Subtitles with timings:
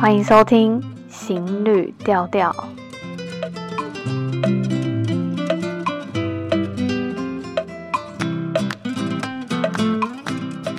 [0.00, 0.80] 欢迎收听
[1.10, 2.52] 《行旅调调》。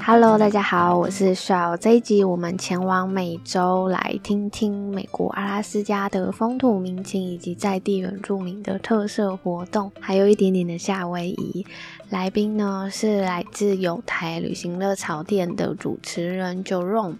[0.06, 1.76] Hello，大家好，我是 Shao。
[1.76, 11.66] 这一集我们前往美洲，来听听美国阿拉斯加的风土民情以及在地原住民的特色活动，还有一点点的夏威夷。
[12.10, 17.18] 来宾呢是来自有台旅行热潮店的主持人 Jerome。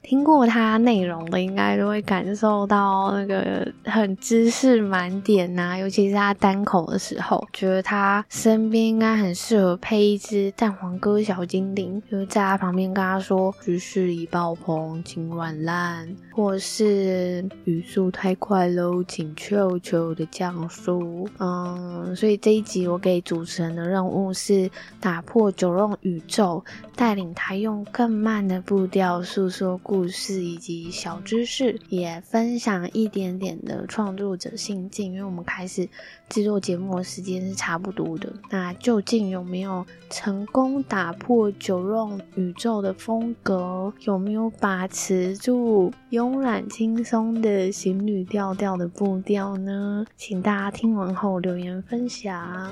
[0.00, 21.28] 听过他内容的，应该都会感受到那个很知识满点呐、尤其是他单口的时候，觉得他身边应该很适合配一只蛋黄哥小精灵，就在他旁边跟他说“知识已爆棚，请软烂”，或是语速太快喽，请悄悄的降速。
[21.38, 26.64] 嗯，所以这一集我给主持人的任务是打破 Jerome 宇宙，
[26.96, 30.38] 带领他用更慢的步调诉说故事。
[30.38, 35.12] 以及小知识，也分享一点点的创作者心境。
[35.12, 35.88] 因为我们开始
[36.28, 43.92] 制作节目的时间是差不多的，那究竟有没有成功打破 Jerome 宇宙的风格？
[44.00, 50.06] 有没有把持住慵懒轻松的行旅调调的步调呢？
[50.16, 52.70] 请大家听完后留言分享。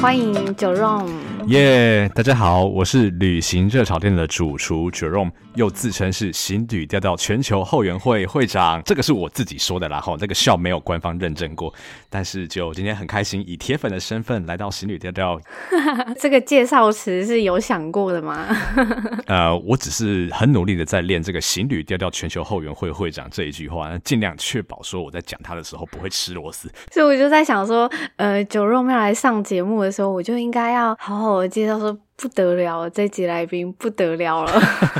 [0.00, 1.31] 欢迎九 o。
[1.48, 11.72] 耶，yeah, 大家好，我是旅行热炒店的主厨 Jerome，又自称是行旅调调全球后援会会长，这个是我自己说的啦，哈，这个笑没有官方认证过，
[12.08, 15.40] 但是就今天很开心，以铁粉的身份来到行旅调调，
[16.20, 18.46] 这个介绍词是有想过的吗？
[19.26, 31.31] 呃，我只是很努力的在练这个行旅调调全球后援会会长这一句话，尽量确保说我在讲他的时候不会吃螺丝，所以我就在想说，呃，Jerome 要来上节目的时候，我就应该要好好。
[31.34, 34.52] 我介绍说不得了，这集来宾不得了了，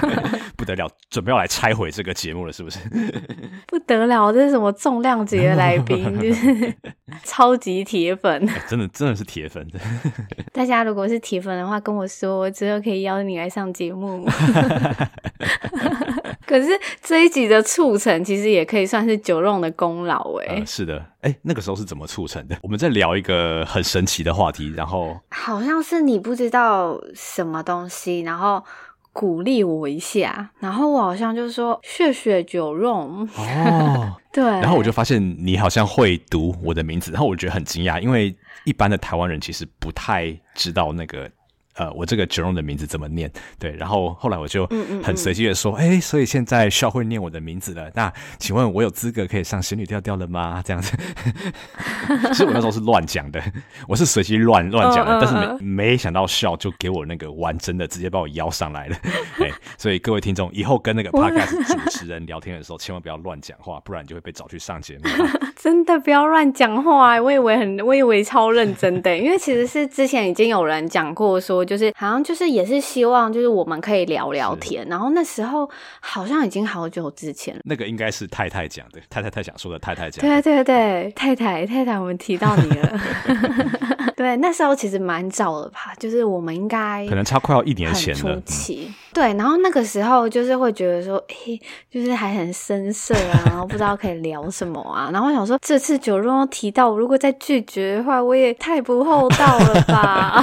[0.57, 2.79] 不得了，准备要来拆毁这个节目了，是不是？
[3.67, 6.05] 不得了，这是什么重量级的来宾？
[6.21, 6.75] 就是
[7.25, 9.67] 超级铁粉，欸，真的真的是铁粉。
[10.53, 14.27] 大家如果是铁粉的话，跟我说，我之后可以邀你来上节目。
[16.47, 16.69] 可是
[17.01, 20.67] 这一集的促成，其实也可以算是 Jerome 的功劳哎、呃。
[20.67, 22.57] 是的，哎、欸，那个时候是怎么促成的？
[22.63, 28.63] 我们在聊一个很神奇的话题，然后好像是你不知道什么东西，然后
[29.13, 41.31] 鼓励我一下，然后我好像就说谢谢 Jerome 哦， 对，然后我就发现你好像会读我的名字，然后我觉得很惊讶，因为一般的台湾人其实不太知道那个。
[41.77, 43.31] 呃，我这个 Jerome 的名字怎么念？
[43.59, 44.67] 对，然后后来我就
[45.03, 47.91] 很随机的说，哎、嗯嗯嗯，所以现在 Shao 会念我的名字了。
[47.95, 50.63] 那请问我有资格可以上仙女调调了吗？
[50.67, 50.95] 这样子，
[52.29, 53.43] 其实我那时候是乱讲的，
[53.89, 58.97] 我是随机乱乱讲的，但是没没想到 Shao 就给我那个完整的，直接把我邀上来了。
[59.39, 65.05] 对， 所以各位听众以后跟那个 Podcast 主持人聊天的时候，千万不要乱讲话，不然你就会被找去上节目。
[65.57, 71.62] 真的不要乱讲话，我以为很，我以为超认真的，因为其实是之前已经有人讲过说。
[71.65, 75.69] 就是好像就是也是希望就是我们可以聊聊天，然后那时候
[76.01, 77.61] 好像已经好久之前了。
[77.65, 80.21] 那个应该是太太讲的，太太太想说的，太太讲。
[80.21, 83.01] 对对对，太太太太，我们提到你了。
[84.17, 88.21] 对，那时候其实蛮早了吧，就是我们应该可能差快要一年前了。
[88.21, 100.43] 初期、嗯、对，然后那个时候就是会觉得说，哎、欸，就是还很生涩啊，然后不知道可以聊什么啊，然后我想说这次 Jerome 提到，如果再拒绝的话，我也太不厚道了吧。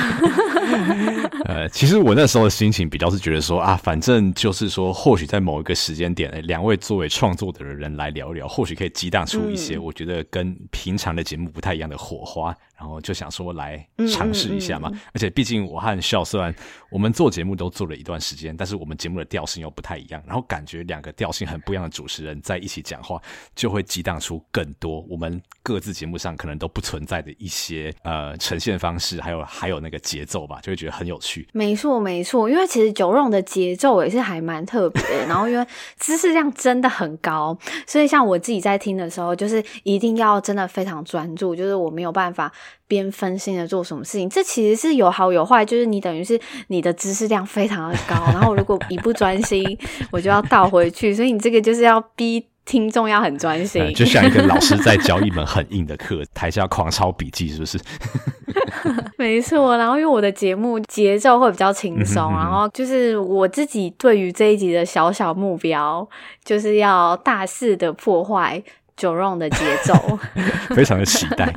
[1.46, 12.56] 呃，其实我那时候的心情比较是觉得说啊，反正就是说，或许在某一个时间点，欸、两位作为创作的人来聊一聊，或许可以激荡出一些我觉得跟平常的节目不太一样的火花。
[12.80, 16.56] 然后就想说来尝试一下嘛，嗯嗯嗯，而且毕竟我和 Shao 虽然
[16.90, 23.18] 我们做节目都做了一段时间，但是我们节目的调性又不太一样，然后感觉两个调性很不一样的主持人在一起讲话，
[23.56, 31.48] 就会激荡出更多我们各自节目上可能都不存在的一些呃呈现方式，还有还有那个节奏吧，就会觉得很有趣。
[31.54, 35.66] 没错没错，因为其实 Jerome 的节奏也是还蛮特别，然后因为
[35.98, 37.58] 知识量真的很高，
[37.88, 42.52] 所以像我自己在听的时候，就是一定要真的非常专注，就是我没有办法。
[42.90, 45.64] 边分心的做什么事情，这其实是有好有坏。
[45.64, 46.38] 就是你等于是
[46.68, 49.64] 你的知识量非常的高，然后如果一不专心，
[50.12, 51.14] 我就要倒回去。
[51.14, 57.80] 所以你这个就是要逼听众要很专心，嗯，就像一个老师在教一门很硬的课，台下狂抄笔记，是不是？
[59.18, 59.78] 没错。
[59.78, 66.08] 然后因为我的节目节奏会比较轻松，然后就是我自己对于这一集的小小目标，
[66.44, 68.62] 就是要大肆的破坏
[68.98, 69.94] Jerome 的节奏，
[70.74, 71.54] 非常的期待。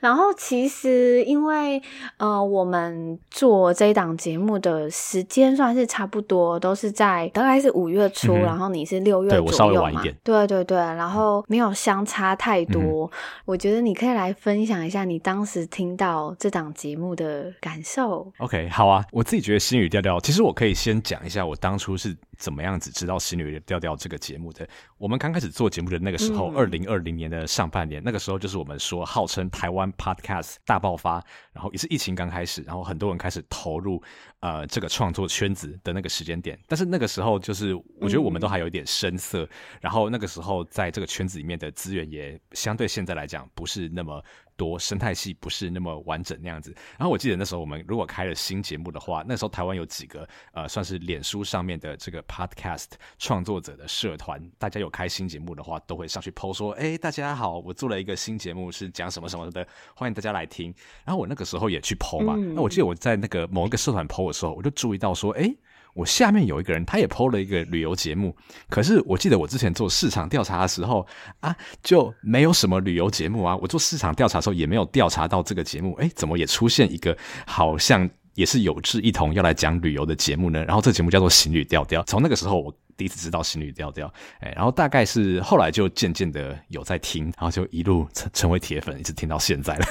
[0.00, 1.80] 然后其实因为
[2.16, 10.16] 呃，我们做这一档节目的时间算是差不多，都是在大概是五月初，嗯、然后你是六月左右嘛，对，我稍微晚一点。
[10.24, 13.04] 对对对，然后没有相差太多。
[13.04, 13.10] 嗯、
[13.44, 18.32] 我觉得你可以来分享一下你当时听到这档节目的感受。
[18.38, 22.16] OK，好啊，我自己觉得心语调调，其实我可以先讲一下我当初是。
[22.40, 24.66] 怎么样子知道心语调调这个节目的？
[24.96, 31.22] 我们刚开始做节目的那个时候，二零二零年的上半年，那个时候就是我们说号称台湾 Podcast 大爆发，
[31.52, 34.02] 然后也是疫情刚开始，然后很多人开始投入
[34.40, 36.58] 呃这个创作圈子的那个时间点。
[36.66, 39.46] 但是那个时候就是我觉得我们都还有一点生涩，
[39.78, 44.24] 然后那个时候在这个圈子里面的资源也相对现在来讲不是那么。
[44.60, 60.74] 多生态系不是那么完整那样子，然后我记得那时候我们如果开了新节目的话，那时候台湾有几个呃算是脸书上面的这个 podcast 创作者的社团，大家有开新节目的话，都会上去 po 说，哎，大家好，我做了一个新节目是讲什么什么的，欢迎大家来听。
[61.06, 65.50] 然后我那个时候也去 po 嘛，那我记得我在那个某一个社团 po 的时候，我就注意到说，哎。
[66.00, 68.34] 我下面有一个人，他也 PO 了一个旅游节目，
[68.70, 71.06] 可是我记得我之前做市场调查的时候
[71.40, 73.54] 啊，就没有什么旅游节目啊。
[73.56, 77.14] 我做市场调查的时候也没有调查到这个节目，诶，怎么也出现一个
[77.46, 80.64] 好像也是有志一同要来讲旅游的节目呢？
[80.64, 82.74] 然后这节目叫做《行旅调调》，从那个时候我。
[82.96, 89.86] 第一次知道行旅调调，哎，然后大概是后来就渐渐的有在听，然后就一路成成为铁粉，一直听到现在了。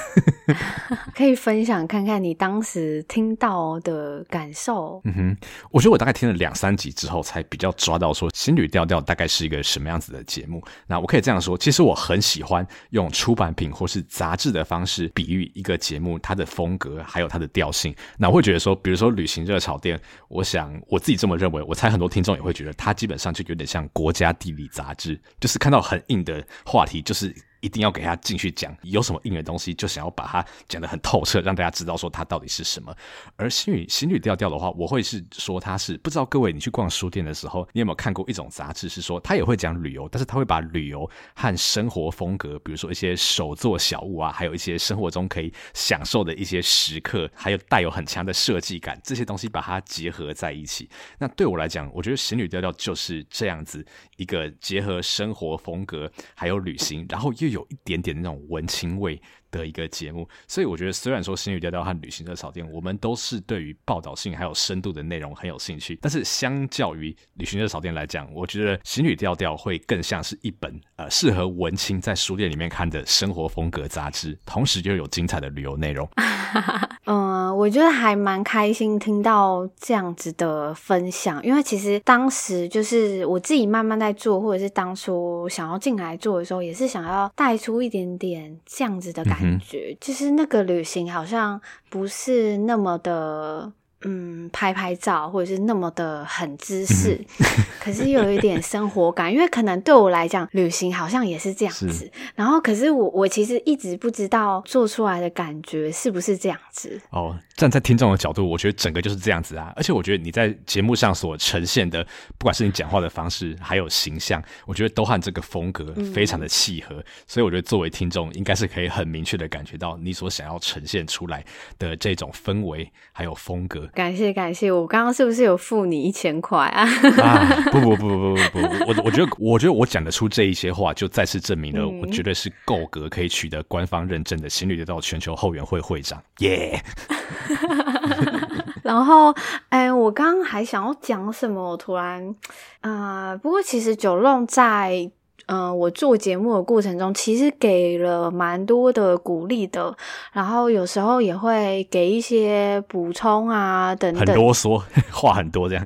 [1.14, 5.00] 可以分享看看你当时听到的感受？
[5.04, 5.36] 嗯哼，
[5.70, 10.62] 我觉得我大概听了两三集之后，才比较抓到说情侣调调大概是一个什么样子的节目。
[10.86, 17.92] 那我可以这样说，其实我很喜欢用出版品或是杂志的方式比喻一个节目它的风格还有它的调性。
[18.16, 22.94] 那我会觉得说，比如说旅行热炒店，我想我自己这么认为，我猜很多听众也会觉得它。
[23.00, 27.34] 基本上就有点像国家地理杂志，就是看到很硬的话题，就是。
[27.60, 32.94] 一定要给他进去讲，有什么硬的东西，就想要把它讲得很透彻，让大家知道说它到底是什么。
[33.36, 50.88] 而心语心语调调的话，我会是说它是不知道各位你去逛书店的时候，你有没有看过一种杂志，是说他也会讲旅游，但是他会把旅游和生活风格，比如说一些手作小物啊，还有一些生活中可以享受的一些时刻，还有带有很强的设计感，这些东西把它结合在一起。
[51.18, 53.84] 那对我来讲，我觉得心语调调就是这样子
[54.16, 59.20] 一个结合生活风格还有旅行，然后又有一点点那种文青味
[59.50, 76.08] 的一个节目，所以我觉得虽然说新语调调和旅行热炒店，我们都是对于报道性还有深度的内容很有兴趣，但是相较于旅行热炒店来讲，我觉得新语调调会更像是一本呃适合文青在书店里面看的生活风格杂志，同时又有精彩的旅游内容。
[77.06, 89.96] 嗯，我觉得还蛮开心听到这样子的分享，因为其实当时就是我自己慢慢在做，或者是当初想要进来做的时候，也是想要带出一点点这样子的感觉。
[90.00, 93.72] 就是那个旅行好像不是那么的。
[94.02, 97.20] 嗯，拍拍照或者是那么的很姿势，
[97.78, 102.10] 可是又有一点生活感，因为可能对我来讲，旅行好像也是这样子。
[102.34, 107.00] 然后，可是我我其实一直不知道做出来的感觉是不是这样子。
[107.10, 109.70] 哦，站在听众的角度，我觉得整个就是这样子啊。
[109.76, 112.02] 而且，我觉得你在节目上所呈现的，
[112.38, 116.94] 不管是你讲话的方式，还有形象，我觉得都和这个风格非常的契合。
[116.94, 121.44] 嗯、所以，我觉得作为听众，应该是可以很明确的感觉到你所想要呈现出来
[121.78, 123.86] 的这种氛围还有风格。
[123.88, 126.88] 感谢感谢，我刚刚是不是有付你一千块啊？
[127.22, 137.18] 啊，不不不不不不不，我我觉得我觉得我讲得出这一些话，就再次证明了我绝对是够格可以取得官方认证的心语调调全球后援会会长，耶、yeah!
[138.82, 139.34] 然后，
[139.68, 141.70] 哎，我刚刚还想要讲什么？
[141.72, 142.34] 我突然
[142.80, 145.10] 啊、呃，不过其实九龙在。
[145.46, 149.92] 嗯、呃，我做节目的过程中，其实给了蛮多的鼓励的，
[150.32, 154.24] 然后有时候也会给一些补充啊，等等。
[154.24, 154.80] 很啰嗦，
[155.10, 155.84] 话很多这样。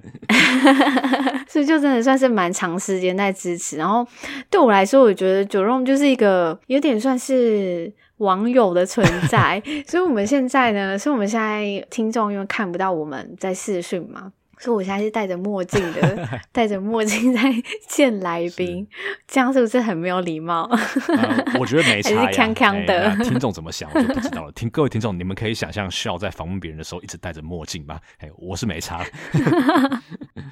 [1.48, 3.78] 所以就真的算是蛮长时间在支持。
[3.78, 4.06] 然后
[4.50, 7.90] 对我来说，我觉得 Jerome 就是一个有点算是
[8.24, 9.62] 网友的存在。
[9.86, 14.32] 所以我们现在呢，所以我们现在听众因为看不到我们在视讯嘛。
[14.56, 17.52] 所以我现在是戴着墨镜的， 戴着墨镜在
[17.88, 20.62] 见来宾，是这样是不是很没有礼貌？
[21.08, 22.30] 呃，我觉得没差呀。
[22.32, 24.52] 康康的，欸，听众怎么想我就不知道了。
[24.52, 27.98] 听各位听众，你们可以想象需要在访问别人的时候一直戴着墨镜吗？
[28.38, 29.04] 我是没差。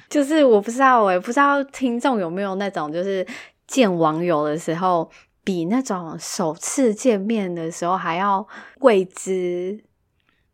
[0.09, 3.25] 就是我不知道，我也不知道听众有没有那种，就是
[3.67, 5.09] 见网友的时候，
[5.43, 8.47] 比那种首次见面的时候还要
[8.79, 9.83] 未知。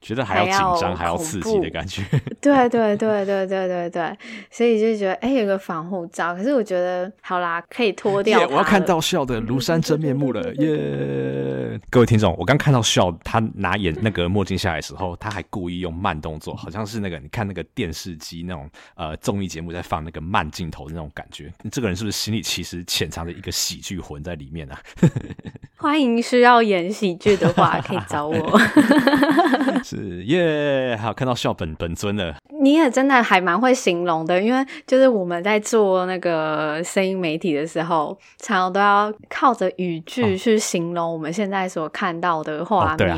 [0.02, 2.02] 觉得还要紧张，还要刺激的感觉。
[2.42, 4.18] 对对对对对对对，
[4.50, 6.34] 所以就觉得哎、欸，有个防护罩。
[6.34, 8.40] 可是我觉得好啦，可以脱掉。
[8.40, 11.82] Yeah, 我要看到笑的庐山真面目了， 耶、yeah！
[11.90, 21.52] 各位听众，我刚看到笑，他拿眼那个墨镜下来的时候，他还故意用慢动作，好像是那个你看那个电视机那种呃综艺节目在放那个慢镜头的那种感觉。
[21.70, 24.80] 这个人是不是心里其实潜藏着一个喜剧魂在里面啊？
[25.76, 28.60] 欢迎需要演喜剧的话，可以找我。
[29.90, 43.18] 是耶，还有看到笑本本尊了，你也真的还蛮会形容的，因为就是我们在做那个声音媒体的时候，常常都要靠着语句去形容我们现在所看到的画面，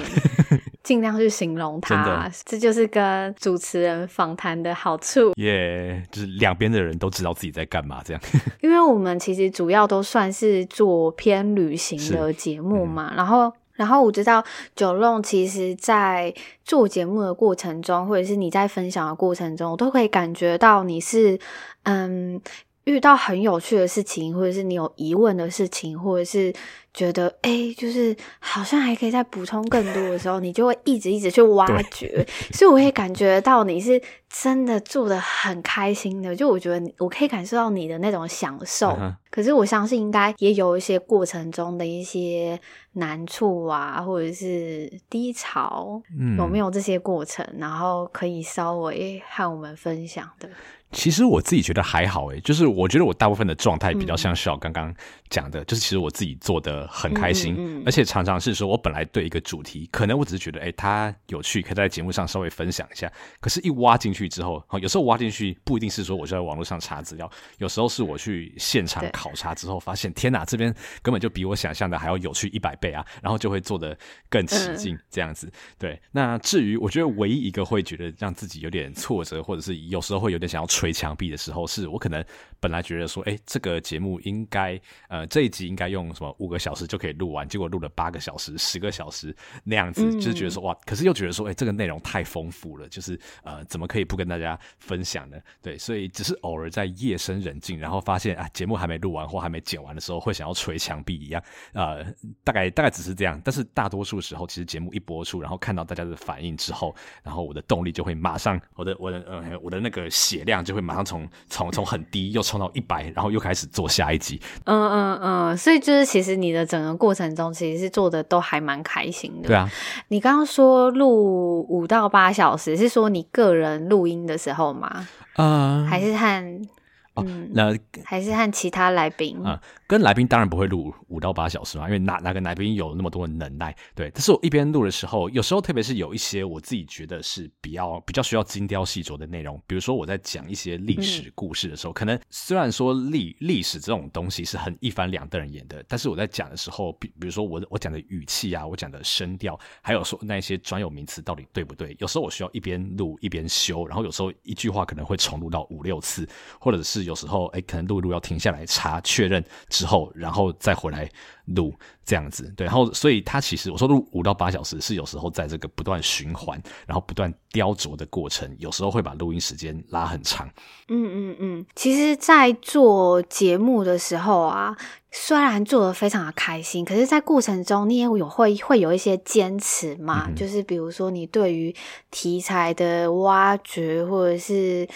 [0.82, 5.34] 尽、量去形容它，这就是跟主持人访谈的好处。
[5.36, 8.24] 耶，就是两边的人都知道自己在干嘛，这样。
[8.62, 13.52] 因为我们其实主要都算是做偏旅行的节目嘛，嗯、然后。
[13.82, 14.44] 然后我知道
[14.76, 16.32] 九龙其实，在
[16.64, 21.40] 做节目的过程中，或者是你在分享的过程中，我都可以感觉到你是，
[21.82, 22.40] 嗯，
[22.86, 26.54] 遇到很有趣的事情，或者是你有疑问的事情，或者是。
[26.94, 36.36] 觉得哎，就是好像还可以再补充更多的时候，你就会一直一直去挖掘，所以我也感觉到你是真的做的很开心的。
[36.36, 38.90] 就我觉得我可以感受到你的那种享受。
[38.90, 39.16] Uh-huh.
[39.30, 42.60] 可是我相信应该也有一些过程中的一些
[42.92, 47.48] 难处啊，或者是低潮，嗯，有没有这些过程？
[47.58, 50.50] 然后可以稍微和我们分享的。
[50.92, 54.94] 其实我自己觉得还好诶，就是我觉得我大部分的状态比较像小刚刚
[55.30, 63.12] 讲的，嗯，就是其实我自己做的很开心，嗯嗯，而且常常是说我本来对一个主题，可能我只是觉得诶，它有趣，可以在节目上稍微分享一下。
[63.40, 67.30] 可是，一挖进去之后，有时候挖进去不一定是说我就在网络上查资料，
[67.60, 73.06] 有时候是我去现场考察之后，发现天哪，这边根本就比我想象的还要有趣一百倍啊！
[73.22, 73.98] 然后就会做的
[74.30, 75.52] 更起劲，这样子，嗯。
[75.80, 80.68] 对，那至于我觉得唯一一个会觉得让自己有点挫折，或者是有时候会有点想要。
[80.82, 82.24] 捶墙壁的时候，是我可能
[82.60, 95.38] 本来觉得说，哎、欸，这个节目应该，呃，这一集应该用什么五个小时就可以录完，结果录了八个小时、十个小时那样子，就是觉得说，哇，可是又觉得说，哎、欸，这个内容太丰富了，就是呃，怎么可以不跟大家分享呢？
[95.62, 102.04] 对，所以只是偶尔在夜深人静，然后发现啊，节目还没录完或还没剪完的时候，会想要捶墙壁一样，呃，
[102.44, 103.40] 大概大概只是这样。
[103.46, 110.71] 但是大多数时候，其实节目一播出，然后看到大家的反应之后，然后我的动力就会马上，我的我的呃我的那个血量就。
[110.72, 114.40] 就会马上从从从很低又冲到一百，然后又开始做下一集。
[114.64, 119.50] 嗯嗯嗯，所以就是其实你的整个过程中，其实是做的都还蛮开心的。
[119.50, 119.70] 对啊，
[120.08, 125.06] 你刚刚说录五到八小时，是说你个人录音的时候吗？
[125.36, 126.68] 嗯，还是和？
[127.14, 133.76] 哦、嗯，那还是和其他来宾啊、嗯，跟来宾当然不会录五到八小时嘛，因为哪哪个来宾有那么多的能耐？
[133.94, 151.94] 对，但是我一边录的时候，有时候特别是有一些我自己觉得是比较比较需要精雕细琢的内容，比如说我在讲一些历史故事的时候，嗯、可能虽然说历历史这种东西是很一翻两瞪眼的，但是我在讲的时候，比比如说我我讲的语气啊，我讲的声调，还有说那些专有名词到底对不对？
[152.00, 156.26] 有时候我需要一边录一边修，然后有时候一句话可能会重录到五六次，
[156.58, 157.02] 或者是。
[157.02, 161.10] 有时候，哎，可能录一录要停下来查确认之后，然后再回来
[161.46, 161.74] 录
[162.06, 162.52] 这样子。
[162.56, 170.48] 对，然后所以它其实我说录五到八小时是有时候在这个不断循环，然后不断雕琢的过程，有时候会把录音时间拉很长。
[170.88, 174.76] 嗯嗯嗯，其实，在做节目的时候啊，
[175.12, 181.74] 虽然做的非常的开心，可是，在过程中你也有会会有一些坚持嘛，嗯，就是比如说你对于
[182.10, 184.88] 题材的挖掘，或者是。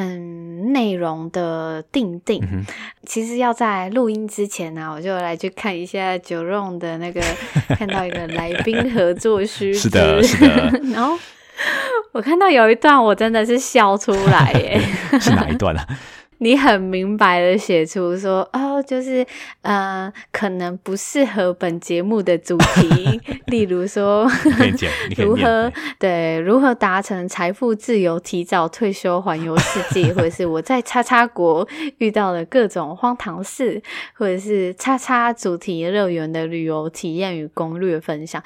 [0.00, 2.64] 嗯，内容的定定，嗯，
[3.04, 7.20] 其实要在录音之前呢，啊，我就来去看一下九龙的那个，
[7.76, 10.80] 看到一个来宾合作须知，是的，是的。
[10.94, 11.18] 然后
[12.12, 14.80] 我看到有一段，我真的是笑出来耶，
[15.20, 15.86] 是哪一段啊？
[16.42, 19.26] 你很明白的写出说哦，就是
[19.60, 23.20] 呃，可能不适合本节目的主题，
[23.52, 24.30] 例如说
[25.18, 31.66] 如何对如何达成财富自由、提早退休、环游世界， 或者是我在叉叉国
[31.98, 33.82] 遇到了各种荒唐事，
[34.14, 38.42] 或者是叉叉主题乐园的旅游体验与攻略分享。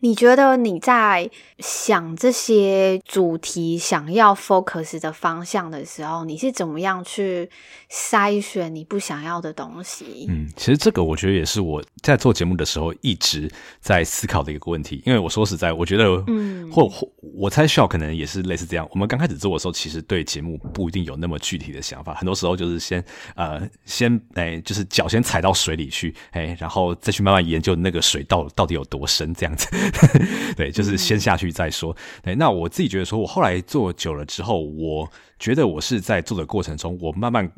[0.00, 1.28] 你觉得你在
[1.58, 7.50] 想这些主题想要 focus 的方向的时候，你是怎么样去
[7.90, 10.26] 筛选你不想要的东西？
[10.28, 13.50] 嗯，其实这个我觉得也是我在做节目的时候一直
[13.80, 15.02] 在思考的一个问题。
[15.04, 18.88] 因为我说实在，我觉得，嗯，或或我猜笑可能也是类似这样。
[18.92, 29.68] 我们刚开始做的时候，其实对节目不一定有那么具体的想法，很多时候就是先呃先哎，就是脚先踩到水里去，哎，然后再去慢慢研究那个水到到底有多深这样子。
[30.56, 31.96] 对，就是先下去再说。
[32.22, 37.50] 对，那我自己觉得说，我后来做久了之后，我觉得我是在做的过程中，我慢慢。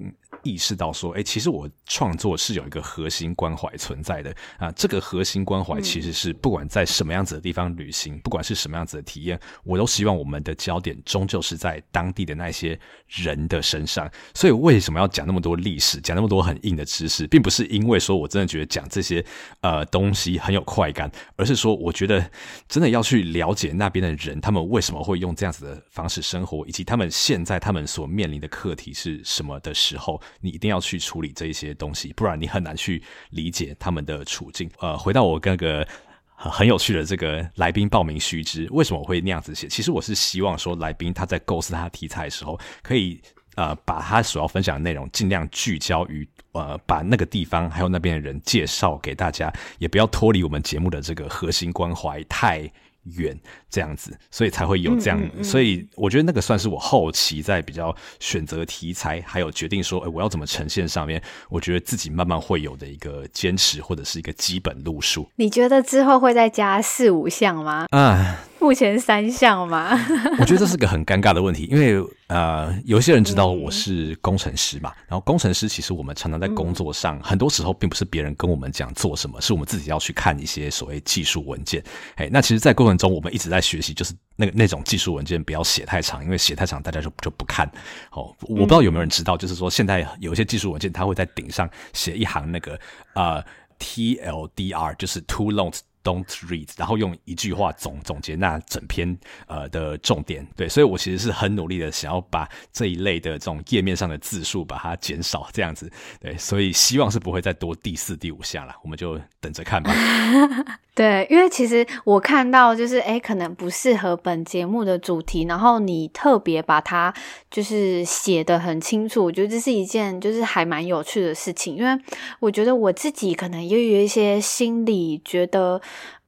[0.42, 4.70] 意识到说，哎，其实我创作是有一个核心关怀存在的啊。
[4.72, 12.78] 这个核心关怀其实是不管在什么样子的地方旅行，嗯、不管是什么样子的体验，我都希望我们的焦点终究是在当地的那些
[13.08, 14.10] 人的身上。
[14.34, 19.24] 所以，为什么要讲那么多历史，讲那么多很硬的知识，并不是因为说我真的觉得讲这些
[19.60, 22.30] 呃东西很有快感，而是说我觉得
[22.68, 30.20] 真的要去了解那边的人，他们为什么会用这样子的方式生活，以及他们现在他们所面临的课题是什么的时候。
[30.40, 34.70] 你一定要去处理这一些东西，不然你很难去理解他们的处境。
[34.80, 35.86] 呃，回到我那个
[36.34, 39.68] 很有趣的这个来宾报名须知，为什么我会那样子写？
[39.68, 43.20] 其实我是希望说，来宾他在构思他的题材的时候，可以
[43.56, 52.70] 呃把他所要分享的内容尽量聚焦于呃把那个地方还有那边的人介绍给大家，也不要脱离我们节目的这个核心关怀太
[53.04, 53.38] 远
[53.68, 65.28] 这样子，所以才会有这样，嗯嗯嗯，所以我觉得那个算是我后期在比较选择题材，还有决定说，哎，我要怎么呈现上面，我觉得自己慢慢会有的一个坚持或者是一个基本路数。
[65.36, 67.86] 你觉得之后会再加四五项吗？
[67.90, 68.44] 啊。
[68.60, 69.90] 目前三项嘛，
[70.38, 71.98] 我觉得这是个很尴尬的问题，因为
[72.28, 81.82] 呃，有些人知道我是工程师嘛，然后工程师其实我们常常在工作上，很多时候并不是别人跟我们讲做什么，是我们自己要去看一些所谓技术文件。
[82.16, 87.66] 哎，那其实，在过程中我们一直在学习，就是那个那种技术文件不要写太长，因为写太长大家就就不看。
[88.12, 92.78] 哦，我不知道有没有人知道，就是说现在有一些技术文件，它会在顶上写一行那个
[93.14, 93.42] 呃
[93.78, 95.74] TLDR，就是 Too Long。
[96.02, 109.92] Don't read，然后用一句话总总结那整篇呃的重点，对，所以我其实是很努力的想要把这一类的这种页面上的字数把它减少，这样子，对，所以希望是不会再多第四、第五项了，我们就等着看吧。
[110.92, 117.14] 对，因为其实我看到就是诶，可能不适合本节目的主题，然后你特别把它
[117.50, 122.02] 就是写得很清楚，我觉得这是一件就是还蛮有趣的事情，因为
[122.40, 125.80] 我觉得我自己可能也有一些心理觉得。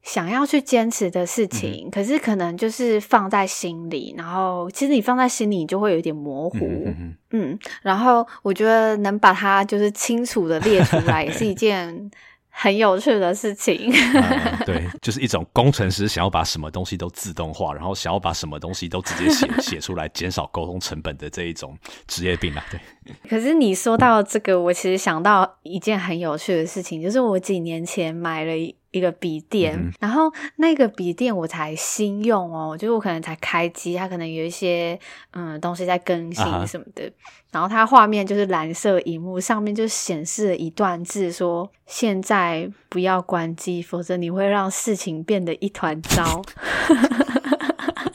[0.02, 12.10] 想要去坚持的事情，嗯、可是可能就是放在心里，然后其实你放在心里，你就会有点模糊，嗯，嗯，然后我觉得能把它就是清楚的列出来，也是一件。
[12.54, 21.74] 很有趣的事情、呃， 对，就是一种工程师想要把什么东西都自动化，然后想要把什么东西都直接写 写出来，减少沟通成本的这一种
[22.06, 22.62] 职业病啊。
[22.70, 22.78] 对。
[23.26, 28.52] 可是你说到这个，我其实想到一件很有趣的事情，就是我几年前买了
[28.92, 29.02] 一。
[29.02, 34.96] 一个笔电，嗯、然后那个笔电我才新用哦，就是我可能才开机，它可能有一些
[35.32, 37.10] 嗯东西在更新什么的，啊、
[37.50, 46.40] 然后它画面就是蓝色荧幕上面就显示了一段字说，说现在不要关机，否则你会让事情变得一团糟。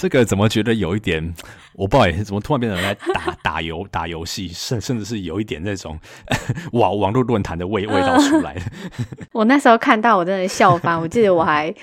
[0.00, 1.34] 这个怎么觉得有一点？
[1.74, 5.98] 我不好意思，怎么突然变成来打打游打游戏，甚甚至是有一点那种
[6.72, 8.56] 网网络论坛的味味道出来。
[9.32, 11.74] 我那时候看到我真的笑翻，我记得我还。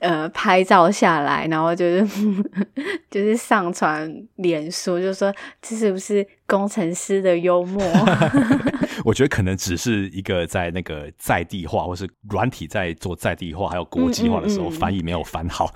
[0.00, 2.06] 呃，拍照下来，然后就是
[3.10, 7.82] 就是上传脸书，就说这是不是工程师的幽默？
[9.04, 15.72] 我觉得可能只是一个在那个在地化，或是软体在做在地化，还有国际化的时候，嗯嗯嗯翻译没有翻好。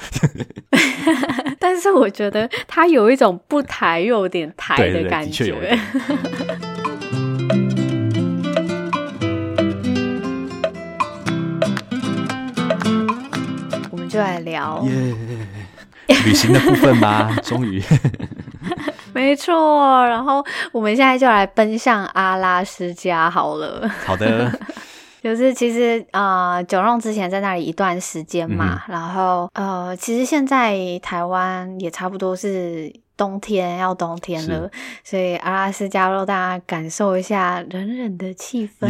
[1.59, 5.44] 但是我觉得它有一种不台又有点台的感觉。
[5.44, 5.77] 对对
[6.59, 6.71] 对
[14.12, 14.85] 就来聊
[16.27, 17.83] 旅行的部分吧， 终于，
[19.14, 20.05] 没错。
[20.07, 23.88] 然后我们现在就来奔向阿拉斯加好了。
[24.05, 24.53] 好的，
[25.22, 32.92] 就是其实啊、呃，九荣之前在那里一段时间嘛，嗯、然后呃，其实现在台湾也差不多是。
[33.22, 34.68] 冬天要冬天了，
[35.04, 38.88] 所以阿拉斯加让大家感受一下冷冷的气氛，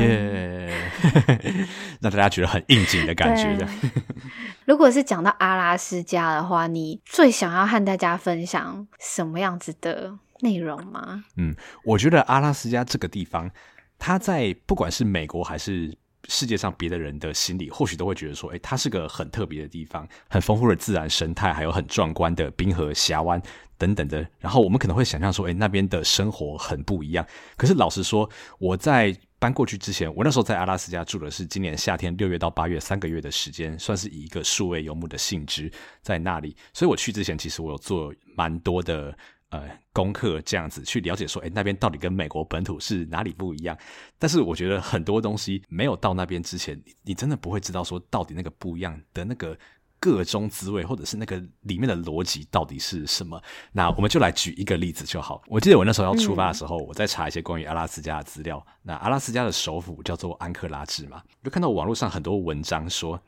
[2.01, 3.69] 让 大家觉得很应景的感觉的。
[4.65, 11.25] 如果是讲到阿拉斯加的话，你最想要和大家分享什么样子的内容吗？
[11.37, 13.51] 嗯，我觉得阿拉斯加这个地方，
[13.99, 15.95] 它在不管是美国还是
[16.27, 23.43] 世界上别的人的心里，或许都会觉得说，哎、欸，它是个很特别的地方，很丰富的自然生态，还有很壮观的冰河峡湾。
[23.83, 27.27] 等等的，然后我们可能会想象说，诶，那边的生活很不一样。
[27.57, 35.69] 可是老实说，我在搬过去之前，我那时候在阿拉斯加住的是今年夏天六月到八月三个月的时间，算是以一个数位游牧的性质
[36.01, 36.57] 在那里。
[36.73, 39.13] 所以我去之前，其实我有做蛮多的
[39.49, 43.77] 呃功课，这样子去了解说，诶，那边到底跟美国本土是哪里不一样？
[44.17, 49.59] 但是我觉得很多东西没有到那边之前，你你真的不会知道说到底那个不一样的那个。
[50.03, 53.41] 个中滋味，或者是那个里面的逻辑到底是什么？
[53.71, 55.41] 那我们就来举一个例子就好。
[55.47, 58.67] 我记得我那时候要出发的时候，嗯、我在查一些关于阿拉斯加的资料。
[58.83, 63.23] 那阿拉斯加的首府叫做安克拉治嘛，就看到网络上很多文章说，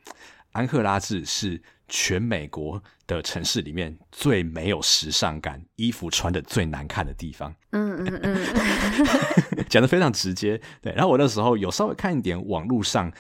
[0.51, 7.55] 安克拉治是全美国的城市里面最没有时尚感、衣服穿得最难看的地方。
[7.71, 8.47] 嗯嗯嗯，
[9.71, 10.61] 讲得非常直接。
[10.83, 13.13] 对，然后我那时候有稍微看一点网络上。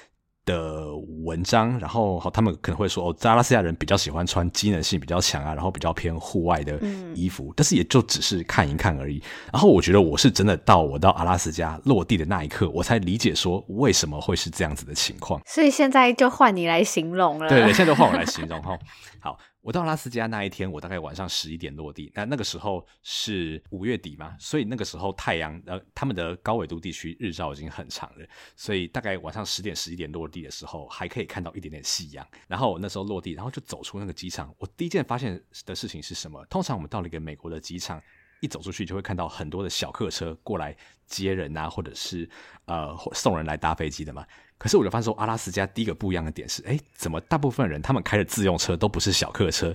[0.45, 6.79] 的文章，然后他们可能会说，哦，阿拉斯加人比较喜欢穿机能性比较强啊，然后比较偏户外的
[7.15, 9.23] 衣服，嗯、但是也就只是看一看而已。
[9.53, 15.41] 然后我觉得我是真的到我到阿拉斯加落地的那一刻，我才理解说为什么会是这样子的情况。
[15.47, 17.49] 所以现在就换你来形容了。
[17.49, 18.79] 对对，现在就换我来形容 哈。
[19.21, 19.39] 好。
[19.65, 22.13] 我到拉斯加那一天，我大概晚上十一点落地。
[22.15, 32.27] 那那个时候是五月底嘛，所以那个时候太阳呃，他们的高纬度地区日照已经很长了，所以大概晚上十点十一点落地的时候，还可以看到一点点夕阳。
[32.47, 36.45] 然后我那时候落地，然后就走出那个机场，我第一件发现的事情是什么？
[36.51, 37.99] 通常我们到了一个美国的机场，
[38.43, 42.29] 一走出去就会看到很多的小客车过来接人啊，或者是
[42.67, 44.27] 呃送人来搭飞机的嘛。
[44.57, 49.75] 可是我就发现说，阿拉斯加第一个不一样的点是，哎，怎么大部分人他们开的自用车都不是小客车，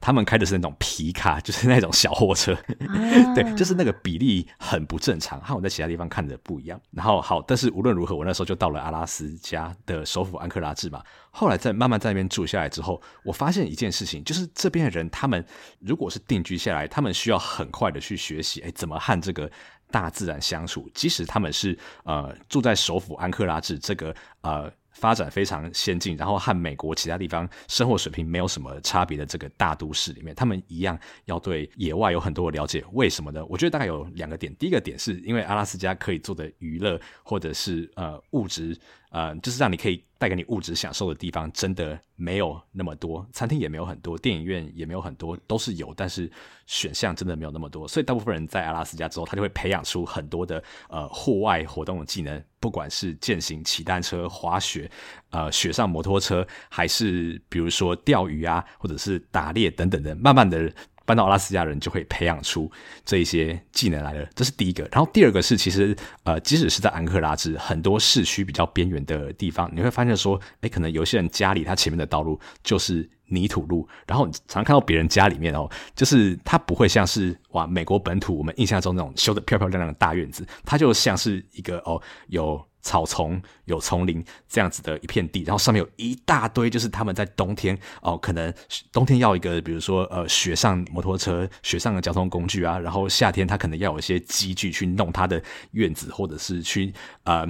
[0.00, 2.52] 他们开的是那种皮卡，就是那种小货车，
[2.86, 6.80] 啊、对，就是那个比例很不正常，和我在其他地方看的不一样。
[6.92, 11.02] 然后好，但是无论如何，我那时候就到了阿拉斯加的首府安克拉治嘛。
[11.30, 15.44] 后来在慢慢在那边住下来之后，我发现一件事情，就是这边的人他们
[15.80, 19.50] 如果是定居下来，他们需要很快的去学习，哎，怎么和这个。
[19.90, 32.84] 大自然相处，即使他们是呃住在首府安克拉治这个呃发展非常先进，然后和美国其他地方生活水平没有什么差别的这个大都市里面，他们一样要对野外有很多的了解。
[32.92, 33.44] 为什么呢？
[33.46, 34.54] 我觉得大概有两个点。
[34.56, 38.76] 第一个点是因为阿拉斯加可以做的娱乐或者是呃物质。
[39.10, 46.30] 呃，就是让你可以带给你物质享受的地方，真的没有那么多，餐厅也没有很多，电影院也没有很多，都是有，但是
[46.66, 47.88] 选项真的没有那么多。
[47.88, 54.90] 所以大部分人在阿拉斯加之后，他就会培养出很多的呃户外活动的技能，不管是健行、骑单车、滑雪、
[55.30, 60.72] 呃雪上摩托车，还是比如说钓鱼啊，或者是打猎等等的，慢慢的。
[61.08, 62.70] 搬到阿拉斯加人就会培养出
[63.02, 64.86] 这一些技能来了，这是第一个。
[64.92, 75.66] 然后第二个是，其实呃，即使是在安克拉治很多市区比较边缘的地方，你会发现说，哎，可能有些人家里他前面的道路就是泥土路，然后你常常看到别人家里面哦，
[75.96, 82.62] 就是它不会像是哇美国本土我们印象中那种修得漂漂亮亮的大院子，它就像是一个哦有。
[82.88, 88.50] 草丛有丛林这样子的一片地，然后上面有一大堆，就是他们在冬天哦，可能
[88.90, 96.90] 冬天要一个，比如说呃雪上摩托车、雪上的交通工具啊，然后夏天他可能要有一些机具去弄他的院子，或者是去
[97.24, 97.46] 呃，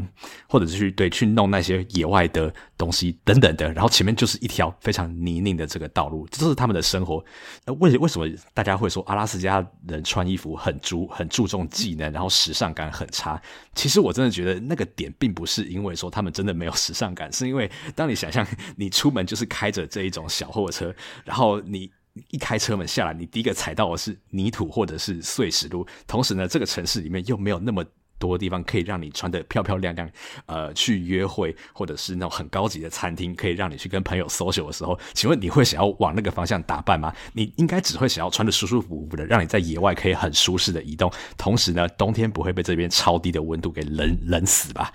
[0.49, 7.25] 或者是去对去弄那些野外的东西等等的，然后前面就是一条非常泥泞的这个道路，这都是他们的生活。
[7.67, 13.41] 呃，为为什么大家会说阿拉斯加人穿衣服很注很注重技能，然后时尚感很差？
[13.77, 15.28] 其实我真的觉得那个点并。
[15.29, 21.91] 并不是因为说他们真的没有时尚感， 是因为当你想象你出门就是开着这一种小货车，然后你
[22.31, 27.85] 一开车门下来，你第一个踩到的是泥土或者是碎石路，同时呢，这个城市里面又没有那么。
[28.19, 30.11] 多的地方可以让你穿得漂漂亮亮，
[30.47, 37.15] 呃，去约会，或者是那种很高级的餐厅，可以让你去跟朋友 social 的时候，请问你会想要往那个方向打扮吗？
[37.33, 44.93] 你应该只会想要穿得舒舒服服的，让你在野外可以很舒适的移动，同时呢，冬天不会被这边超低的温度给冷冷死吧？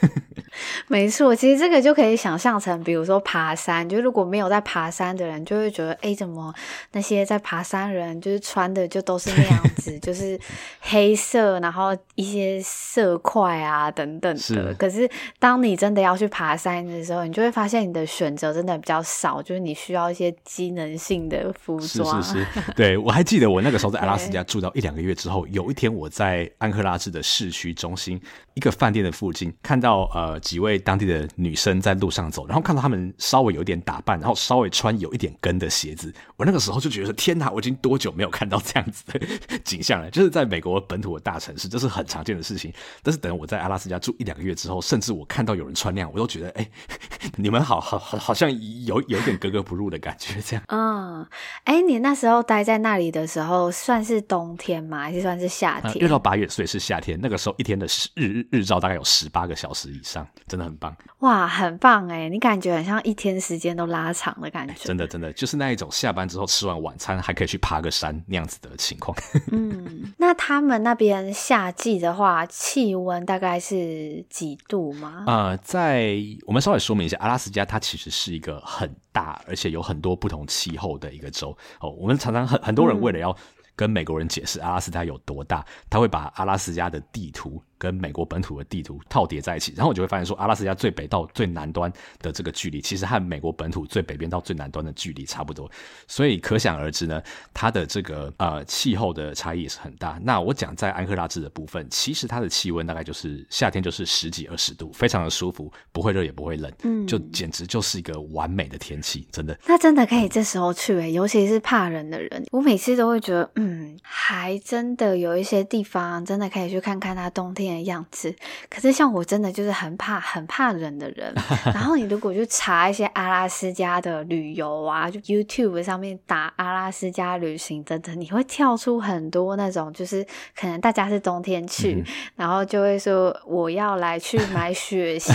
[0.88, 6.52] 没错，其实这个就可以想象成，比如说爬山，就如果没有在爬山的人，就会觉得，哎，怎么
[6.92, 10.38] 那些在爬山人就是穿的就都是那样子，就是
[10.80, 12.57] 黑色，然后一些。
[12.62, 14.38] 色块啊，等等的。
[14.40, 14.74] 是。
[14.78, 22.22] 可是，当你真的要去爬山的时候，你就会发现你的选择真的比较少，就是你需要一些机能性的服装。
[22.22, 28.20] 是是是，对，我还记得我那个时候在阿拉斯加住到一两个月之后，有一天我在安克拉治的市区中心
[28.54, 36.12] 一个饭店的附近，看到呃几位当地的女生在路上走，然后看到她们稍微有点打扮，然后稍微穿有一点跟的鞋子。
[36.36, 39.20] 我那个时候就觉得，天哪，我已经多久没有看到这样子的
[39.64, 40.10] 景象了？
[40.10, 46.68] 就是在美国本土的大城市，这是很常见的事情，但是等我在阿拉斯加住一两个月之后，甚至我看到有人穿那样，我都觉得，哎，
[47.36, 48.50] 你们好好好，好像
[48.84, 50.64] 有有点格格不入的感觉，这样。
[50.68, 51.26] 嗯，
[51.64, 55.00] 哎，你那时候待在那里的时候，算是冬天吗？
[55.00, 55.98] 还是算是夏天？
[55.98, 57.18] 六到八月，所以是夏天。
[57.20, 60.94] 那个时候一天的日日日照大概有十八个小时以上，真的很棒。
[61.20, 62.28] 哇，很棒哎！
[62.28, 64.74] 你感觉很像一天时间都拉长的感觉。
[64.84, 69.16] 真的真的，就是那一种下班之后吃完晚餐还可以去爬个山那样子的情况。
[69.50, 75.24] 嗯，那他们那边夏季的话，气温大概是几度吗？
[75.26, 81.56] 呃，在我们稍微说明一一下，阿拉斯加它其实是一个很大，而且有很多不同气候的一个州。
[81.80, 83.36] 哦，我们常常很很多人为了要
[83.74, 87.62] 跟美国人解释阿拉斯加有多大，他会把阿拉斯加的地图。
[87.78, 95.70] 跟美国本土的地图套叠在一起，然后我就会发现说，阿拉斯加最北到最南端的这个距离，其实和美国本土最北边到最南端的距离差不多，
[96.06, 97.22] 所以可想而知呢，
[97.54, 100.18] 它的这个呃气候的差异也是很大。
[100.22, 109.58] 那我讲在安克拉治的部分，其实它的气温大概就是夏天就是十几二十度，非常的舒服，不会热也不会冷，嗯，就简直就是一个完美的天气，真的。
[109.66, 118.34] 那真的可以这时候去诶、欸，尤其是怕冷的人，我每次都会觉得，嗯，还真的有一些地方真的可以去看看它冬天的样子，
[118.68, 121.32] 可是像我真的就是很怕很怕冷的人。
[121.74, 130.24] 然后你如果去查一些阿拉斯加的旅游啊，就 YouTube 上面打阿拉斯加旅行等等，你会跳出很多那种，就是
[130.58, 132.04] 可能大家是冬天去，嗯、
[132.36, 135.32] 然后就会说我要来去 买雪鞋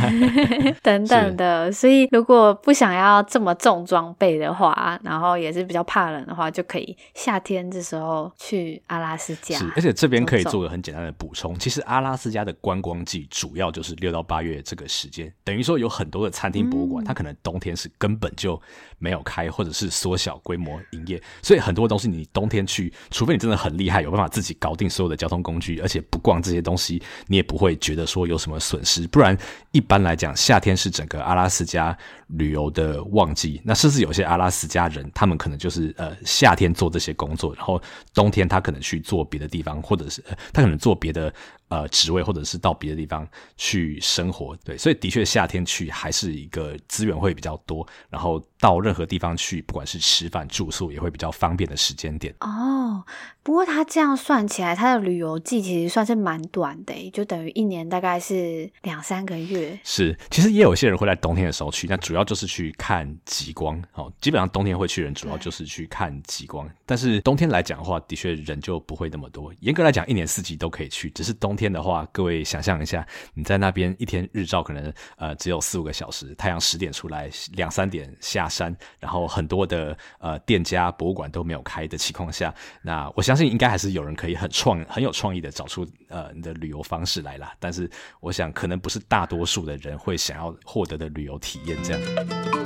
[0.82, 1.70] 等等的。
[1.70, 9.58] 所以如果不想要这么重装备的话，然后也是比较怕冷的话，就可以夏天这时候去阿拉斯加。
[9.58, 11.76] 是而且这边可以做个很简单的补充，其实。
[11.86, 18.60] 阿拉斯加的观光季主要就是六到八月这个时间，等于说有很多的餐厅博物馆，它可能冬天是根本就
[18.98, 29.06] 没有开，或者是缩小规模营业，所以很多东西你冬天去，除非你真的很厉害，有办法自己搞定所有的交通工具，而且不逛这些东西，你也不会觉得说有什么损失。
[29.06, 29.36] 不然
[29.70, 31.96] 一般来讲，夏天是整个阿拉斯加
[32.28, 37.80] 旅游的旺季，那甚至有些阿拉斯加人，他们可能就是呃夏天做这些工作，然后
[38.12, 40.20] 冬天他可能去做别的地方，或者是
[40.52, 41.32] 他可能做别的。
[41.68, 52.32] 呃，职位或者是到别的地方去生活，对，所以的确夏天去还是一个资源会比较多，然后到任何地方去，不管是吃饭住宿也会比较方便的时间点。
[52.38, 53.04] 哦，
[53.42, 59.76] 不过他这样算起来，他的旅游季其实算是蛮短的，就等于一年大概是两三个月。
[59.82, 63.82] 是，其实也有些人会在冬天的时候去，但主要就是去看极光。
[63.94, 69.52] 哦，基本上冬天会去人主要就是去看极光，但是冬天来讲的话，的确人就不会那么多。
[69.58, 71.56] 严格来讲，一年四季都可以去，只是冬。
[71.56, 87.52] 天的话，各位想象一下，你在那边一天日照可能呃只有四五个小时，太阳十点出来，两三点下山，然后很多的呃店家、博物馆都没有开的情况下，那我相信应该还是有人可以很创很有创意的找出呃你的旅游方式来啦。
[87.60, 87.90] 但是
[88.20, 92.65] 我想可能不是大多数的人会想要获得的旅游体验这样。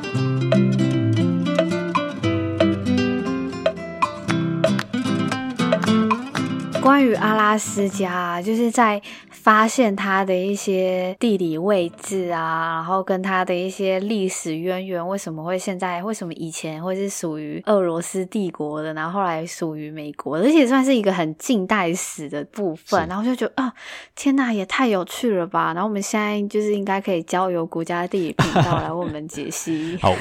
[6.81, 23.73] 关于阿拉斯加，就是在发现它的一些地理位置啊，然后跟它的一些历史渊源，为什么会现在，为什么以前会是属于俄罗斯帝国的，然后后来属于美国，而且算是一个很近代史的部分，然后就觉得啊、哦，
[24.15, 25.73] 天哪，也太有趣了吧！
[25.75, 29.99] 然后我们现在就是应该可以交由国家地理频道来为我们解析。
[30.03, 30.15] 好，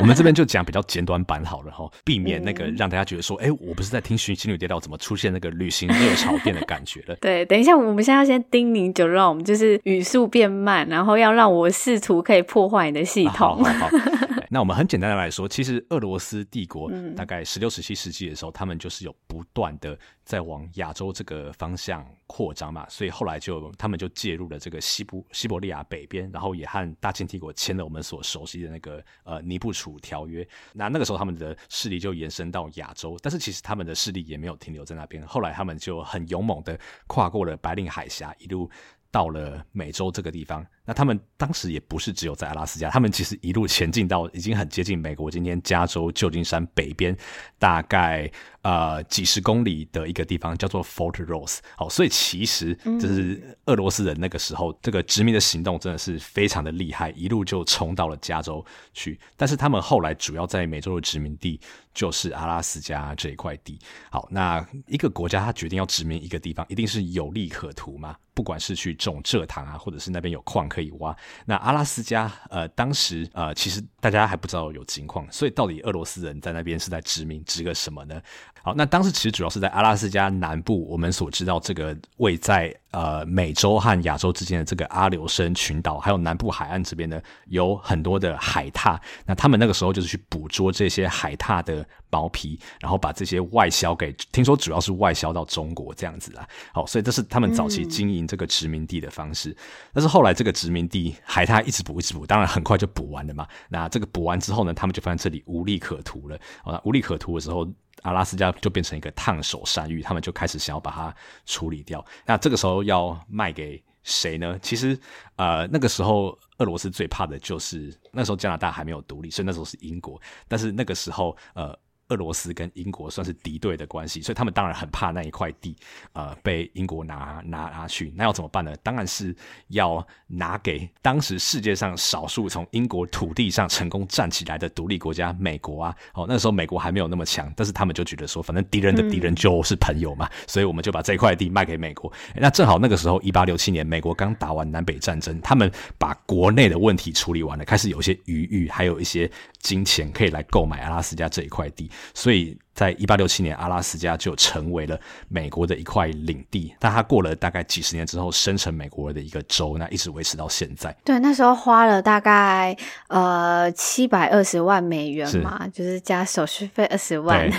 [0.00, 5.88] 我们这边就讲比较简短版好了哈，避免那个让大家觉得说，哎、嗯，我不是在听心心理跌倒，怎么出现那个旅行？
[6.02, 7.16] 热潮变的感觉了。
[7.20, 13.62] 对，等一下，我们现在要先叮咛就让我们就是语速变慢，然后要让我试图可以破坏你的系统。
[13.62, 30.46] 啊、好，好，好那我们很简单的来说，其实俄罗斯帝国大概十六、十七世纪的时候，他们就是有不断的在往亚洲这个方向扩张嘛，所以后来就他们就介入了这个西部西伯利亚北边，然后也和大清帝国签了我们所熟悉的那个呃尼布楚条约。
[30.74, 35.92] 那那个时候他们的势力就延伸到亚洲，但是其实他们的势力也没有停留在那边，后来他们就。
[35.92, 38.70] 就很勇猛的跨过了白令海峡，一路
[39.10, 40.66] 到了美洲这个地方。
[40.84, 47.16] 那他们当时也不是只有在阿拉斯加，他们其实一路前进到已经很接近美国今天加州旧金山北边，
[47.56, 48.28] 大概
[48.62, 51.58] 呃几十公里的一个地方叫做 Fort Rose。
[51.76, 59.20] 好，所以其实就是俄罗斯人那个时候这个殖民的行动真的是非常的厉害，一路就冲到了加州去。
[59.36, 61.60] 但是他们后来主要在美洲的殖民地
[61.94, 63.78] 就是阿拉斯加这一块地。
[64.10, 68.16] 好，那一个国家他决定要殖民一个地方，一定是有利可图嘛？
[68.34, 70.68] 不管是去种蔗糖啊，或者是那边有矿。
[70.72, 71.14] 可以挖。
[71.44, 78.18] 那阿拉斯加，呃，当时呃，其实大家还不知道有金矿，所以到底俄罗斯人在那边是在殖民，殖个什么呢？
[78.62, 88.96] 好，那当时其实主要是在阿拉斯加南部，我们所知道这个位在呃美洲和亚洲之间的这个阿留申群岛，还有南部海岸这边呢，有很多的海獭。
[89.26, 96.46] 那他们那个时候就是去捕捉这些海獭的毛皮，然后把这些外销给，听说主要是外销到中国这样子啦。
[96.72, 99.50] 好，所以这是他们早期经营这个殖民地的方式。
[99.50, 99.56] 嗯、
[99.94, 103.48] 但是后来这个殖民地海獭一直补一直补，当然很快就补完了嘛。
[103.68, 106.38] 那这个补完之后呢，他们就发现这里无利可图了。
[106.84, 107.66] 无利可图的时候。
[108.04, 111.14] 阿拉斯加就变成一个烫手山芋，他们就开始想要把它
[111.46, 112.04] 处理掉。
[112.26, 114.58] 那这个时候要卖给谁呢？
[114.60, 114.98] 其实，
[115.36, 120.20] 呃，那个时候俄罗斯最怕的就是那时候加拿大还没有独立，所以那时候是英国。
[120.48, 121.78] 但是那个时候，呃。
[122.08, 125.74] 俄罗斯跟英国算是敌对的关系，所以他们当然很怕那一块地，
[126.12, 128.12] 呃，被英国拿拿拿去。
[128.14, 128.74] 那要怎么办呢？
[128.82, 129.34] 当然是
[129.68, 135.96] 要拿给当时世界上少数从英国土地上成功站起来的独立国家——美国啊。
[136.14, 142.12] 哦，那时候美国还没有那么强，但是他们就觉得说，反正敌人的敌人就是朋友嘛，嗯、所以我们就把这块地卖给美国。
[142.36, 151.90] 那正好那个时候，一八六七年，美国刚打完南北战争，他们把国内的问题处理完了，开始有一些余裕，还有一些金钱可以来购买阿拉斯加这一块地。
[152.14, 156.74] 所以在一八六七年，阿拉斯加就成为了美国的一块领地。
[156.78, 160.94] 但它过了大概几十年之后，生成美国的一个州，那一直维持到现在。
[161.04, 162.76] 对，那时候花了大概
[163.08, 167.48] 呃七百二十万美元嘛，是就是加手续费二十万。
[167.48, 167.58] 对，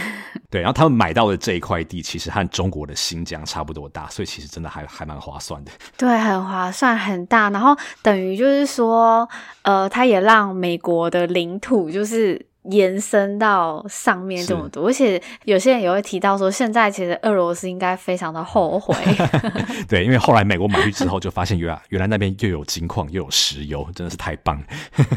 [0.49, 5.71] 对，然后他们买到的这一块地，其实和中国的新疆差不多大，所以其实真的还还蛮划算的。
[5.95, 7.51] 对，很划算，很大。
[7.51, 9.29] 然后等于就是说，
[9.61, 12.47] 呃，它也让美国的领土就是。
[12.71, 18.95] 延伸到上面这么多，而且有些人也会提到说，现在其实俄罗斯应该非常的后悔。
[19.87, 24.65] 对，因为后来美国买去之后，就发现原来原来那边又有金矿又有石油，真的是太棒了。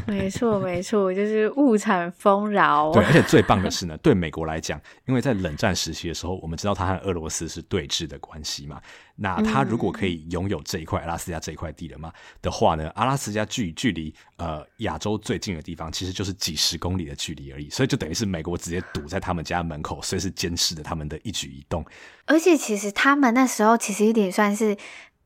[0.07, 2.91] 没错，没错，就是物产丰饶。
[2.95, 8.81] 对，而且最棒的是呢，对美国来讲，因为在冷战时期的时候，我们知道它和俄罗斯是对峙的关系嘛。
[9.19, 21.83] 那他如果可以拥有这一块阿拉斯加这一块地了嘛的话呢，阿拉斯加距距离呃亚洲最近的地方其实就是几十公里的距离而已，所以就等于是美国直接堵在他们家门口，随时监视着他们的一举一动。
[22.27, 24.77] 而且其实他们那时候其实有点算是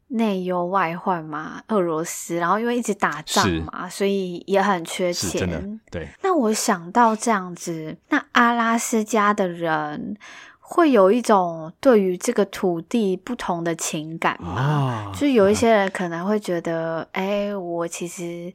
[0.07, 5.81] 内忧外患嘛，俄罗斯，然后因为一直打仗嘛，所以也很缺钱。
[5.91, 6.09] 对。
[6.23, 10.17] 那我想到这样子，那阿拉斯加的人。
[10.73, 15.11] 会有一种对于这个土地不同的情感嘛？
[15.11, 18.53] 哦、就有一些人可能会觉得，哎、嗯，我其实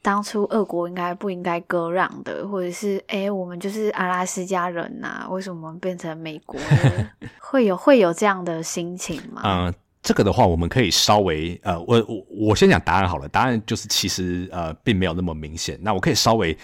[0.00, 6.60] 当初俄国应该不应该割让的，或者是，哎，我们就是阿拉斯加人呐、啊，为什么变成美国？
[7.40, 9.42] 会有会有这样的心情吗？
[9.44, 9.74] 嗯。
[10.08, 13.28] 这个的话，我们可以稍微呃，我我我先讲答案好了。
[13.28, 15.78] 答案就是其实呃，并没有那么明显。
[15.82, 16.56] 那我可以稍微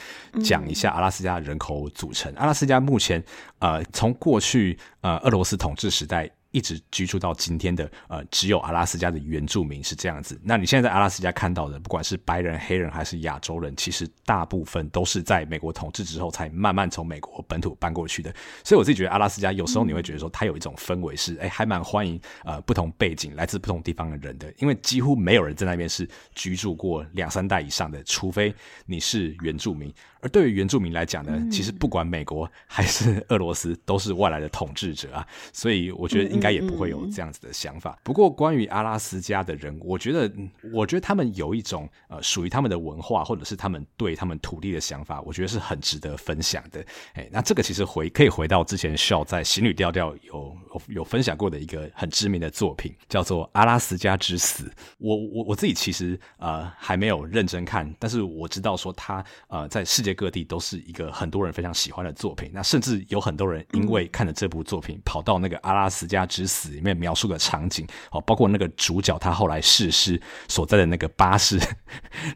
[0.42, 2.32] 讲一下阿拉斯加人口组成。
[2.32, 3.22] 嗯、阿拉斯加目前
[3.58, 6.30] 呃，从过去呃俄罗斯统治时代。
[6.54, 10.40] 一直居住到今天的呃，只有阿拉斯加的原住民是这样子。
[10.40, 18.32] 那你现在在阿拉斯加看到的，不管是白人、黑人还是亚洲人，其实大部分都是在美国统治之后才慢慢从美国本土搬过去的。
[18.62, 28.54] 所以我自己觉得阿拉斯加有时候你会觉得说，它有一种氛围是，哎，还蛮欢迎呃不同背景、来自不同地方的人的，因为几乎没有人在那边是居住过两三代以上的，除非
[28.86, 29.92] 你是原住民。
[30.24, 37.98] 而对于原住民来讲呢，其实不管美国还是 俄罗斯，都是外来的统治者啊，所以我觉得应该也不会有这样子的想法。
[38.02, 40.32] 不过，关于阿拉斯加的人，我觉得，
[40.72, 46.82] 我觉得他们有一种呃属于他们的文化，或者是他们对他们土地的想法，我觉得是很值得分享的。
[47.12, 54.64] 哎，那这个其实回可以回到之前 Shel 在行旅调调有有有分享过的一个很知名的作品，叫做《阿拉斯加之死》。
[54.96, 60.13] 我我我自己其实呃还没有认真看，但是我知道说他呃在世界。
[60.14, 71.58] 各地都是一个很多人非常喜欢的作品，那甚至有很多人因为看了这部作品，跑到那个阿拉斯加之死里面描述的场景，哦，包括那个主角他后来逝世所在的那个巴士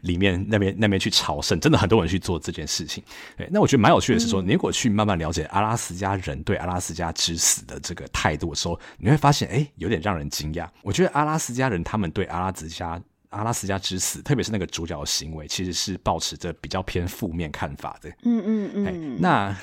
[0.01, 3.03] 里面那边那边去朝圣，真的很多人去做这件事情。
[3.37, 10.67] 对，那我觉得蛮有趣的是说，你如果去慢慢了解阿拉斯加人对阿拉斯加之死的这个态度的时候，你会发现，哎，有点让人惊讶。
[10.83, 13.01] 我觉得阿拉斯加人他们对阿拉斯加。
[13.29, 18.09] 阿拉斯加之死，特别是那个主角的行为，其实是保持着比较偏负面看法的。
[18.23, 19.17] 嗯嗯嗯。
[19.19, 19.55] 那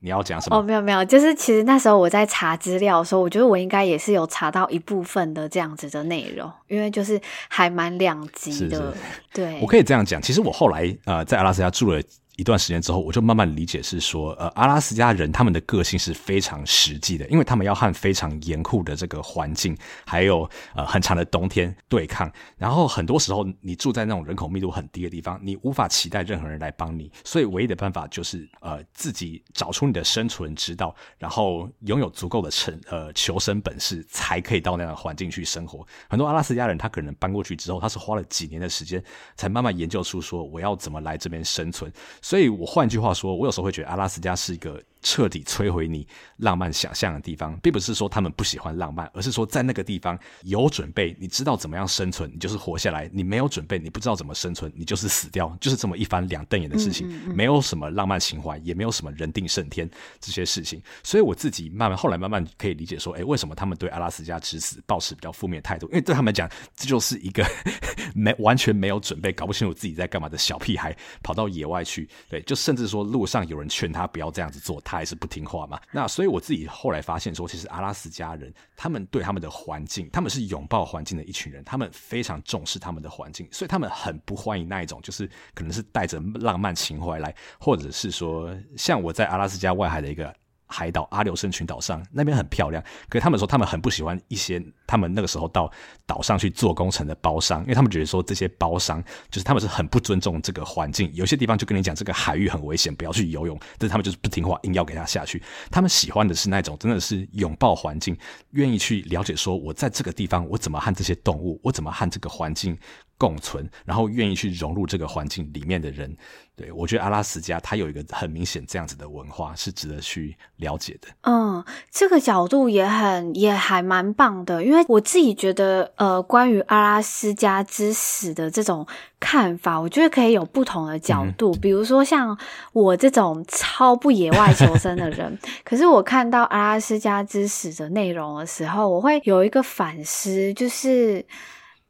[0.00, 0.56] 你要讲什么？
[0.56, 8.76] 哦，没有没有，就是其实那时候我在查资料的时候，我觉得我应该也是有查到一部分的这样子的内容，因为就是还蛮两极的。
[8.76, 8.94] 是是
[9.32, 12.02] 对，我可以这样讲，其实我后来呃在阿拉斯加住了。
[12.36, 22.32] 一段时间之后，我就慢慢理解是说，呃，阿拉斯加人他们的个性是非常实际的，因为他们要和非常严酷的这个环境，还有呃很长的冬天对抗。
[22.56, 35.86] 然后很多时候，你住在那种人口密度很低的地方，你无法期待任何人来帮你，所以唯一的办法就是呃自己找出你的生存之道，然后拥有足够的成呃求生本事，才可以到那样的环境去生活。
[36.08, 39.04] 很多阿拉斯加人他可能搬过去之后，他是花了几年的时间，
[39.36, 41.92] 才慢慢研究出说我要怎么来这边生存。
[42.22, 59.88] 所以，我换句话说，我有时候会觉得阿拉斯加是一个彻底摧毁你浪漫想象的地方，并不是说他们不喜欢浪漫，而是说在那个地方有准备，你知道怎么样生存，你就是活下来；你没有准备，你不知道怎么生存，你就是死掉，就是这么一翻两瞪眼的事情，嗯嗯嗯，没有什么浪漫情怀，也没有什么人定胜天
[60.20, 60.80] 这些事情。
[61.02, 65.86] 所以我自己慢慢后来慢慢可以理解说，诶，为什么他们对阿拉斯加之死抱持比较负面态度？
[65.88, 67.44] 因为对他们讲，这就是一个
[68.14, 74.80] 没完全没有准备、搞不清楚自己在干嘛的小屁孩，跑到野外去，对，就甚至说路上有人劝他不要这样子做。
[74.84, 75.80] 他他还是不听话嘛？
[75.90, 90.30] 那所以我自己后来发现说，其实阿拉斯加人他们对他们的环境，他们是拥抱环境的一群人，他们非常重视他们的环境，所以他们很不欢迎那一种，就是可能是带着浪漫情怀来，或者是说像我在阿拉斯加外海的一个。
[90.72, 95.70] 海岛阿留申群岛上那边很漂亮，可是他们说他们很不喜欢一些他们那个时候到
[96.06, 105.42] 岛上去做工程的包商，因为他们觉得说这些包商就是他们是很不尊重这个环境，有些地方就跟你讲这个海域很危险，不要去游泳，但是他们就是不听话，硬要给他下去。
[105.70, 108.16] 他们喜欢的是那种真的是拥抱环境，
[108.50, 112.76] 愿意去了解说我在这个地方我怎么和这些动物，我怎么和这个环境
[113.22, 116.16] 共存，然后愿意去融入这个环境里面的人。
[116.56, 121.08] 对，我觉得阿拉斯加它有一个很明显这样子的文化，是值得去了解的。
[121.22, 128.86] 嗯，这个角度也很也还蛮棒的，因为我自己觉得，呃，关于阿拉斯加之死的这种
[129.18, 131.52] 看法，我觉得可以有不同的角度。
[131.52, 132.36] 嗯、比如说像
[132.72, 141.24] 我这种超不野外求生的人， 可是我看到阿拉斯加之死的内容的时候，我会有一个反思，就是。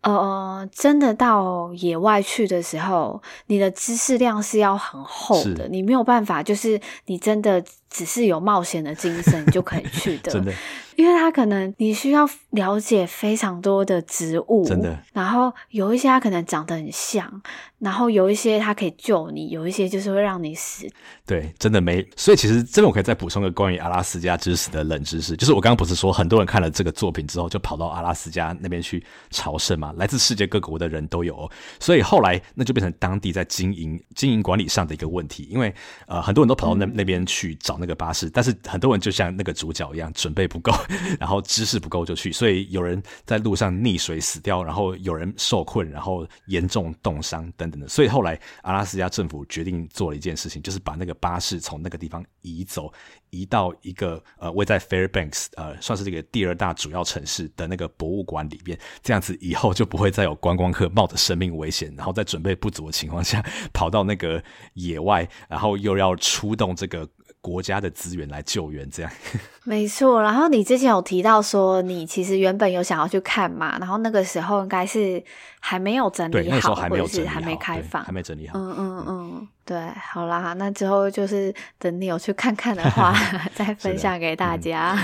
[0.03, 10.31] 呃，真的到野外去的时候，你的知识量是要很厚的，你没有办法，就是你真的只是有冒险的精神就可以去的。
[10.33, 10.53] 真的。
[10.97, 14.99] 因为它可能你需要了解非常多的植物，真的。
[15.13, 17.43] 然后有一些它可能长得很像，
[17.79, 20.87] 然后有一些它可以救你，有一些就是会让你死。
[21.27, 22.07] 对，真的没。
[22.17, 29.93] 所以其实这边我可以再补充个关于阿拉斯加之死的冷知识，就是我刚刚不是说很多人看了这个作品之后就跑到阿拉斯加那边去朝圣嘛？
[29.97, 31.51] 来自世界各国的人都有哦。
[31.81, 35.75] 所以后来那就变成当地在经营经营管理上的一个问题，因为
[36.07, 40.73] 呃很多人都跑到那那边去找那个巴士，但是很多人就像那个主角一样准备不够。
[41.19, 47.89] 然后知识不够就去，所以有人在路上溺水死掉，然后有人受困，然后严重冻伤等等的。
[47.89, 52.93] 所以后来阿拉斯加政府决定做了一件事情，就是把那个巴士从那个地方移走，
[53.31, 58.79] 移到一个呃位在 Fairbanks 呃算是这个第二大主要城市的那个博物馆里边。
[59.03, 64.43] 这样子以后就不会再有观光客冒着生命危险，然后在准备不足的情况下 跑到那个
[64.75, 67.09] 野外，然后又要出动这个。
[67.43, 69.13] 国家的资源来救援，这样
[69.65, 70.23] 没错。
[70.23, 75.23] 然后你之前有提到说，你其实原本有想要去看嘛，然后那个时候应该是
[75.61, 78.59] 还没有整理好，对，那时候还没有整理好，还没开放，还没整理好。
[78.59, 83.13] 嗯嗯嗯，对，好啦，那之后就是等你有去看看的话，
[83.55, 84.97] 再分享给大家。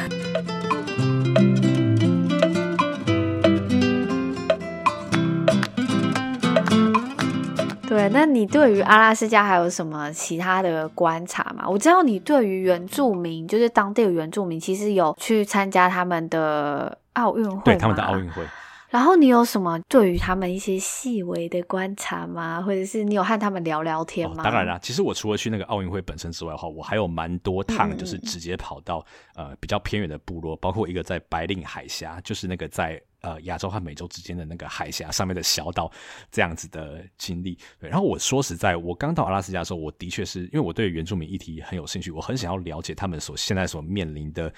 [7.88, 11.68] 对，那你对于阿拉斯加还有什么其他的观察吗？
[11.68, 18.44] 我知道你对于原住民，就是当地的原住民，其实有去参加他们的奥运会，对他们的奥运会。
[18.90, 22.62] 然后你有什么对于他们一些细微的观察吗？
[22.62, 24.36] 或者是你有和他们聊聊天吗？
[24.38, 29.04] 哦、当然啦，其实我除了去那个奥运会本身之外的话，我还有蛮多趟，就是直接跑到、
[29.36, 33.00] 嗯、呃比较偏远的部落，包括一个在白令海峡，就是那个在。
[33.20, 35.90] 呃，亚洲和美洲之间的那个海峡上面的小岛，
[36.30, 37.58] 这样子的经历。
[37.80, 44.52] 对，然后我说实在，我刚到阿拉斯加的时候，我的确是因为我对原住民议题很有兴趣，我很想要了解他们所现在所面临的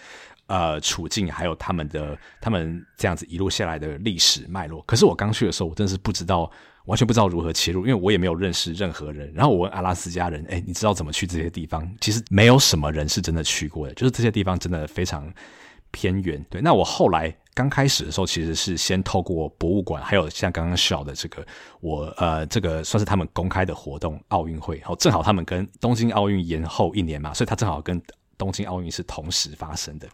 [0.47, 4.83] 呃处境，还有他们的他们这样子一路下来的历史脉络。
[4.83, 6.51] 可是我刚去的时候，我真的是不知道，
[6.85, 9.33] 完全不知道如何切入，因为我也没有认识任何人。
[9.33, 11.91] 然后我问阿拉斯加人，哎，你知道怎么去这些地方？
[11.99, 15.33] 其实没有什么人是真的去过的，就是这些地方真的非常
[15.91, 16.45] 偏远。
[16.51, 17.35] 对，那我后来。
[17.53, 21.45] 刚开始的时候，其实是先透过博物馆，还有像刚刚笑的这个，
[21.81, 28.01] 我呃，这个算是他们公开的活动，奥运会，好，正好他们跟东京奥运延后一年嘛，所以他正好跟
[28.39, 30.09] 东京奥运是同时发生的。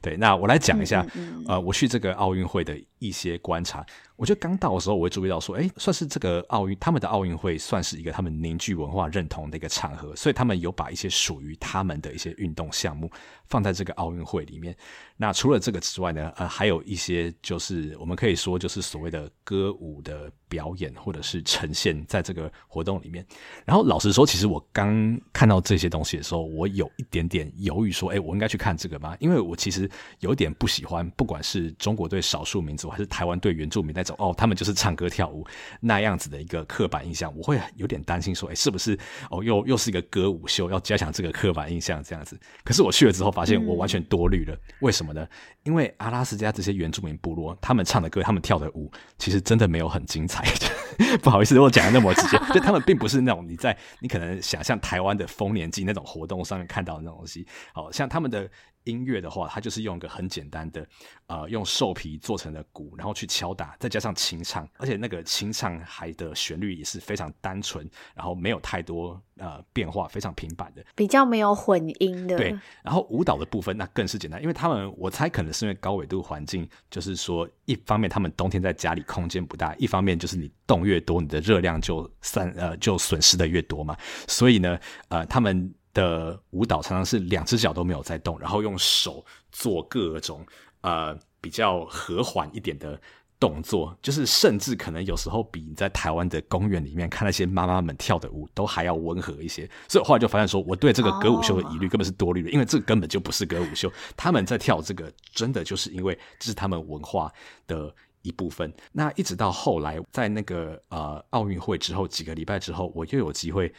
[0.00, 3.84] 对，那我来讲一下，嗯嗯嗯呃，我去这个奥运会的一些观察。
[4.16, 13.10] 我觉得刚到的时候，我会注意到说，哎，算是这个奥运，他们的奥运会算是一个他们凝聚文化认同的一个场合，所以他们有把一些属于他们的一些运动项目
[13.46, 14.76] 放在这个奥运会里面。
[15.16, 23.24] 那除了这个之外呢，呃，还有一些就是我们可以说就是所谓的歌舞的表演或者是呈现在这个活动里面。
[23.64, 29.16] 然后老实说，其实我刚看到这些东西的时候，我有一点点犹豫，说，哎，我应该去看这个吗？
[29.20, 29.88] 因为我其实
[30.20, 34.11] 有点不喜欢，不管是中国对少数民族还是台湾对原住民那种。
[34.14, 35.46] 种哦，他们就是唱歌跳舞
[35.80, 38.98] 那样子的一个刻板印象，我会有点担心说，哎，是不是
[39.30, 42.38] 哦，又又是一个歌舞秀，要加强这个刻板印象这样子？
[42.64, 45.26] 可是我去了之后，发现我完全多虑了，嗯、为什么呢？
[45.64, 50.44] 因为阿拉斯加这些原住民部落，他们唱的歌，他们跳的舞，其实真的没有很精彩。
[51.22, 58.48] 不好意思，我讲的那么直接，就他们并不是那种你在你可能想象台湾的丰年祭那种活动上面看到的那种东西，好像他们的。
[58.84, 60.86] 音乐的话，它就是用一个很简单的，
[61.26, 72.36] 呃，用兽皮做成的鼓，然后去敲打，再加上清唱，而且那个清唱还的旋律也是非常单纯，然后没有太多呃变化，非常平板的，比较没有混音的。
[72.36, 84.78] 对，然后舞蹈的部分那更是简单，因为他们我猜可能是因为高纬度环境，就是说一方面他们冬天在家里空间不大，一方面就是你动越多，你的热量就散呃就损失的越多嘛，所以呢，
[85.08, 85.72] 呃，他们。
[85.94, 90.46] 的舞蹈常常是两只脚都没有在动，然后用手做各种
[90.80, 93.00] 呃比较和缓一点的
[93.38, 99.68] 动作，就是甚至可能有时候比你在台湾的公园里面看那些妈妈们跳的舞都还要温和一些。
[99.88, 107.32] 所以后来就发现说，我对这个歌舞秀的疑虑根本是多虑的，因为这根本就不是歌舞秀，他们在跳这个真的就是因为这是他们文化
[107.66, 108.72] 的一部分。
[108.92, 113.72] 那一直到后来，在那个呃奥运会之后几个礼拜之后，我又有机会。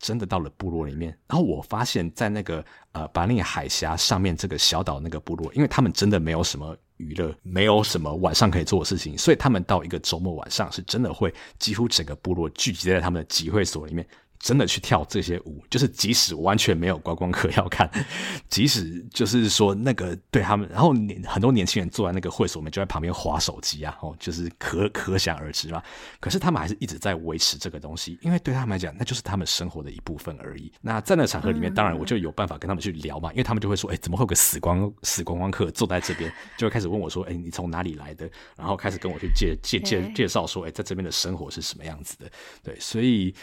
[0.00, 14.04] 真的到了部落里面，然后我发现，在那个呃巴利海峡上面这个小岛那个部落，因为他们真的没有什么娱乐，没有什么晚上可以做的事情，所以他们到一个周末晚上是真的会几乎整个部落聚集在他们的集会所里面。
[14.40, 17.88] 真的去跳这些舞，就是即使完全没有观光客要看，
[18.48, 25.82] 即使就是说那个对他们，然后年很多年轻人坐在那个会所我们就在旁边划手机啊，哦，就是可可想而知嘛。
[26.20, 30.72] 可是他们还是一直在维持这个东西，因为对他们来讲，那就是他们生活的一部分而已。
[30.80, 36.32] 那在那场合里面，当然我就有办法跟他们去聊嘛，因为他们就会说，哎，怎么会有个死光死观光客坐在这边？
[36.56, 38.26] 就会开始问我说，哎，你从哪里来的？
[38.56, 42.30] 然后开始跟我去介介介介绍说，哎，在这边的生活是什么样子的？
[42.62, 43.34] 对，所以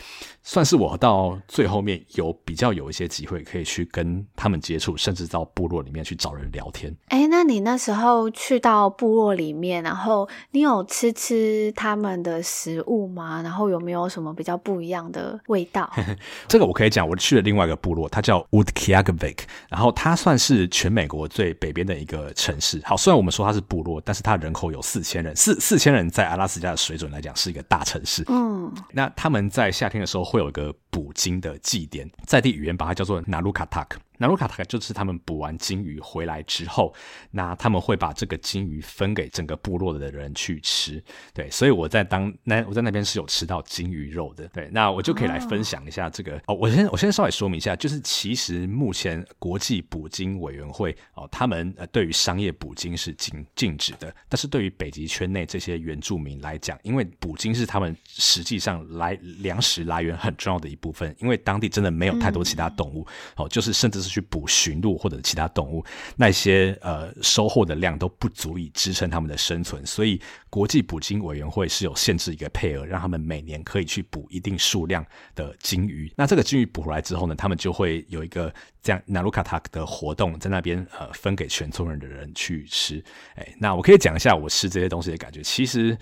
[0.42, 0.87] 算是我。
[0.88, 6.96] 我到最后面有比较有一些机会可以去跟他们接触，甚至到部落里面去找人聊天。
[7.08, 13.42] 哎，那你那时候去到部落里面，然后你有吃吃他们的食物吗？
[13.42, 15.92] 然后有没有什么比较不一样的味道？
[16.48, 22.82] 这个我可以讲，我去了另外一个部落，它叫 Utqiagvik，然后它算是全美国最北边的一个城市。
[22.86, 28.24] 好，虽然我们说它是部落，但是它人口有四千人，四四千人在阿拉斯加的水准来讲是一个大城市。
[28.30, 30.74] 嗯，那他们在夏天的时候会有一个。
[30.90, 33.88] 捕鲸的祭典，在地语言把它叫做 Nalukataq。
[34.18, 36.94] 那鲁卡塔就是他们捕完鲸鱼回来之后，
[37.32, 41.02] 那他们会把这个鲸鱼分给整个部落的人去吃。
[41.34, 44.48] 对，所以我在当那我在那边是有吃到鲸鱼肉的。
[44.48, 46.56] 对，那我就可以来分享一下这个哦。
[46.56, 63.06] 我先我先稍微说明一下，就是其实目前国际捕鲸委员会哦，他们呃对于商业捕鲸是禁禁止的，但是对于北极圈内这些原住民来讲，因为捕鲸是他们实际上来粮食来源很重要的一部分，因为当地真的没有太多其他动物、
[63.36, 64.07] 嗯、哦，就是甚至是。
[64.10, 65.84] 去捕驯鹿或者其他动物，
[66.16, 75.06] 那些呃收获的量都不足以支撑他们的生存，所以国际捕鲸委员会是有限制一个配额，让他们每年可以去捕一定数量
[75.36, 76.12] 的鲸鱼。
[76.16, 83.04] 那这个鲸鱼捕回来之后呢，他们就会有一个这样纳鲁卡塔的活动，在那边呃分给全村人的人去吃。
[83.36, 85.42] 哎，那我可以讲一下我吃这些东西的感觉。
[85.42, 85.98] 其实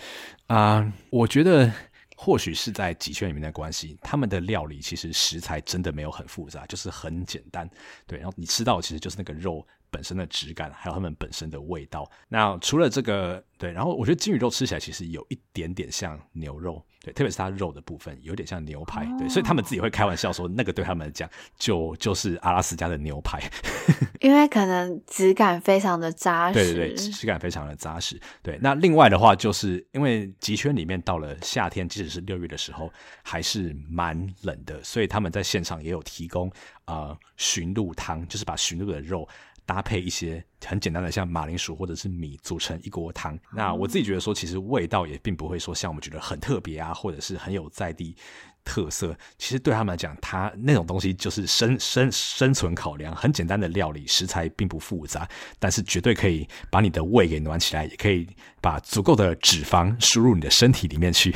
[0.48, 1.72] 啊、我觉得。
[2.16, 7.70] 或许是在极圈里面的关系，他们的料理其实食材真的没有很复杂，就是很简单。
[8.08, 12.10] 对，然后你吃到其实就是那个肉本身的质感，还有他们本身的味道。
[12.28, 16.84] 那除了这个，对，然后我觉得金鱼肉吃起来其实有一点点像牛肉。
[17.06, 23.40] 对，特别是它肉的部分有点像牛排，对，所以他们自己会开玩笑说，那个对他们来讲就就是阿拉斯加的牛排，
[24.22, 26.54] 因为可能质感非常的扎实。
[26.56, 28.20] 对对对，质感非常的扎实。
[28.42, 32.92] 对，那另外的话，就是因为极圈里面到了夏天，即使是六月的时候，
[33.22, 36.52] 还是蛮冷的，所以他们在现场也有提供
[36.86, 39.28] 呃驯鹿汤，就是把驯鹿的肉。
[39.66, 43.38] 搭配一些很简单的，像马铃薯或者是米组成一锅汤。
[43.54, 48.16] 那我自己觉得说，其实味道也并不会说像我们觉得很特别啊，或者是很有在地
[48.64, 49.16] 特色。
[49.38, 55.28] 其实对他们来讲，它那种东西就是生生生存考量，很简单的料理，食材并不复杂，
[55.60, 58.28] 但是绝对可以把你的胃给暖起来，也可以
[58.62, 61.34] 把足够的脂肪输入你的身体里面去。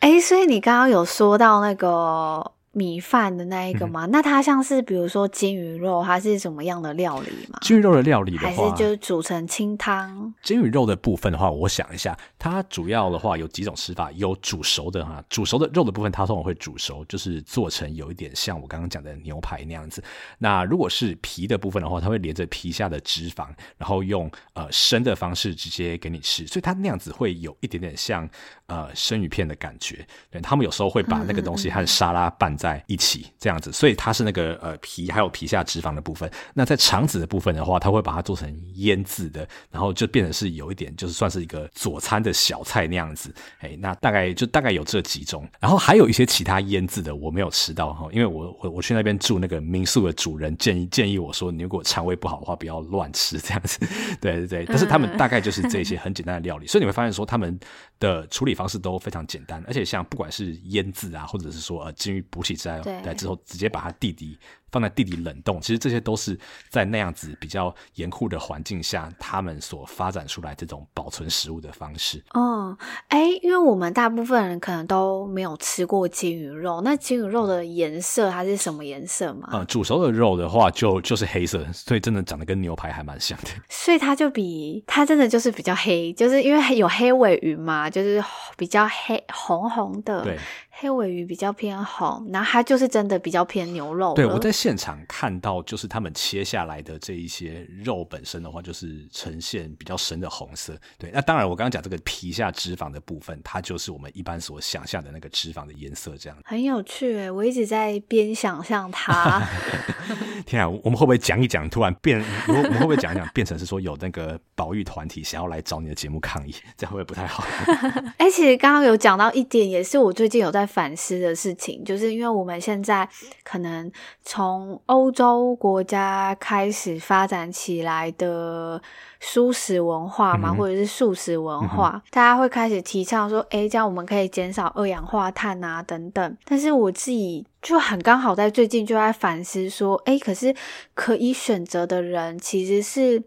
[0.00, 2.52] 哎、欸，所以你刚刚有说到那个。
[2.78, 4.06] 米饭的那一个吗？
[4.06, 7.58] 嗯、那它像是比如说金鱼肉，它是什么样的料理吗？
[7.62, 10.32] 金鱼肉的料理的话，还是就是煮成清汤？
[10.42, 20.00] 金鱼肉的部分的话，我想一下，它主要的话有几种吃法，有煮熟的哈，煮熟的肉的部分，它通常会煮熟，就是做成有一点像我刚刚讲的牛排那样子。
[20.38, 28.28] 那如果是皮的部分的话，它会连着皮下的脂肪，然后用呃生的方式直接给你吃，所以它那样子会有一点点像
[28.66, 30.06] 呃生鱼片的感觉。
[30.30, 36.30] 对，他们有时候会把那个东西和沙拉拌在一起，这样子，所以它是那个呃皮还有皮下脂肪的部分。
[36.52, 43.34] 那在肠子的部分的话，它会把它做成腌制的，然后就变成是有一点就是算是一个佐餐的小菜那样子。
[43.60, 53.78] 哎，那大概就大概有这几种，然后还有一些其他腌制的我没有吃到哈，因为我我我去那边住那个民宿的主人建议建议我说，你如果肠胃不好的话，不要乱吃这样子。
[54.20, 57.58] 对对对，但是他们大概就是这些很简单的料理，所以你会发现说他们
[57.98, 64.38] 的处理方式都非常简单，而且像不管是腌制啊，或者是说呃鲸鱼补起来来之后直接把他弟弟。
[64.70, 66.38] 放在地底冷冻，其实这些都是
[66.68, 72.22] 在那样子比较严酷的环境下，他们所发展出来这种保存食物的方式。
[72.34, 72.76] 哦，
[73.08, 79.48] 哎，因为我们大部分人可能都没有吃过金鱼肉，那金鱼肉的颜色它是什么颜色吗？
[79.52, 83.48] 嗯，煮熟的肉的话就就是黑色，所以真的长得跟牛排还蛮像的。
[83.68, 88.22] 所以它就比它真的就是比较黑，就是因为有黑尾鱼嘛，就是
[88.56, 90.22] 比较黑红红的。
[90.22, 90.38] 对。
[90.80, 94.14] 黑尾鱼比较偏红，然后它就是真的比较偏牛肉。
[94.14, 100.78] 对，我在现场看到，就是他们切下来的这一些肉本身的话，就是呈现比较深的红色。
[100.98, 106.36] 对，那当然我刚刚讲这个皮下脂肪的部分，它就是我们一般所想象的那个脂肪的颜色，这样。
[106.44, 109.42] 很有趣诶，我一直在边想象它。
[110.46, 112.24] 天啊，我们会不会讲一讲，突然变？
[112.48, 116.54] 我们会不会讲一讲，变成是说有那个保育团体想要来找你的节目抗议？
[116.76, 117.44] 这样会不会不太好？
[118.18, 120.68] 哎，其实刚刚有讲到一点，也是我最近有在。
[120.68, 123.08] 反思的事情，就是因为我们现在
[123.42, 123.90] 可能
[124.22, 124.47] 从
[124.86, 128.80] 欧洲国家开始发展起来的
[129.20, 136.36] 素食文化嘛，嗯、或者是素食文化，嗯、大家会开始提倡说，哎，这样我们可以减少二氧化碳啊，等等。
[136.44, 140.54] 但是我自己就很刚好在最近就在反思说，哎，可是
[140.94, 143.22] 可以选择的人其实是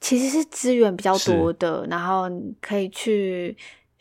[0.00, 2.24] 其实是资源比较多的，然后
[2.60, 3.56] 可以去。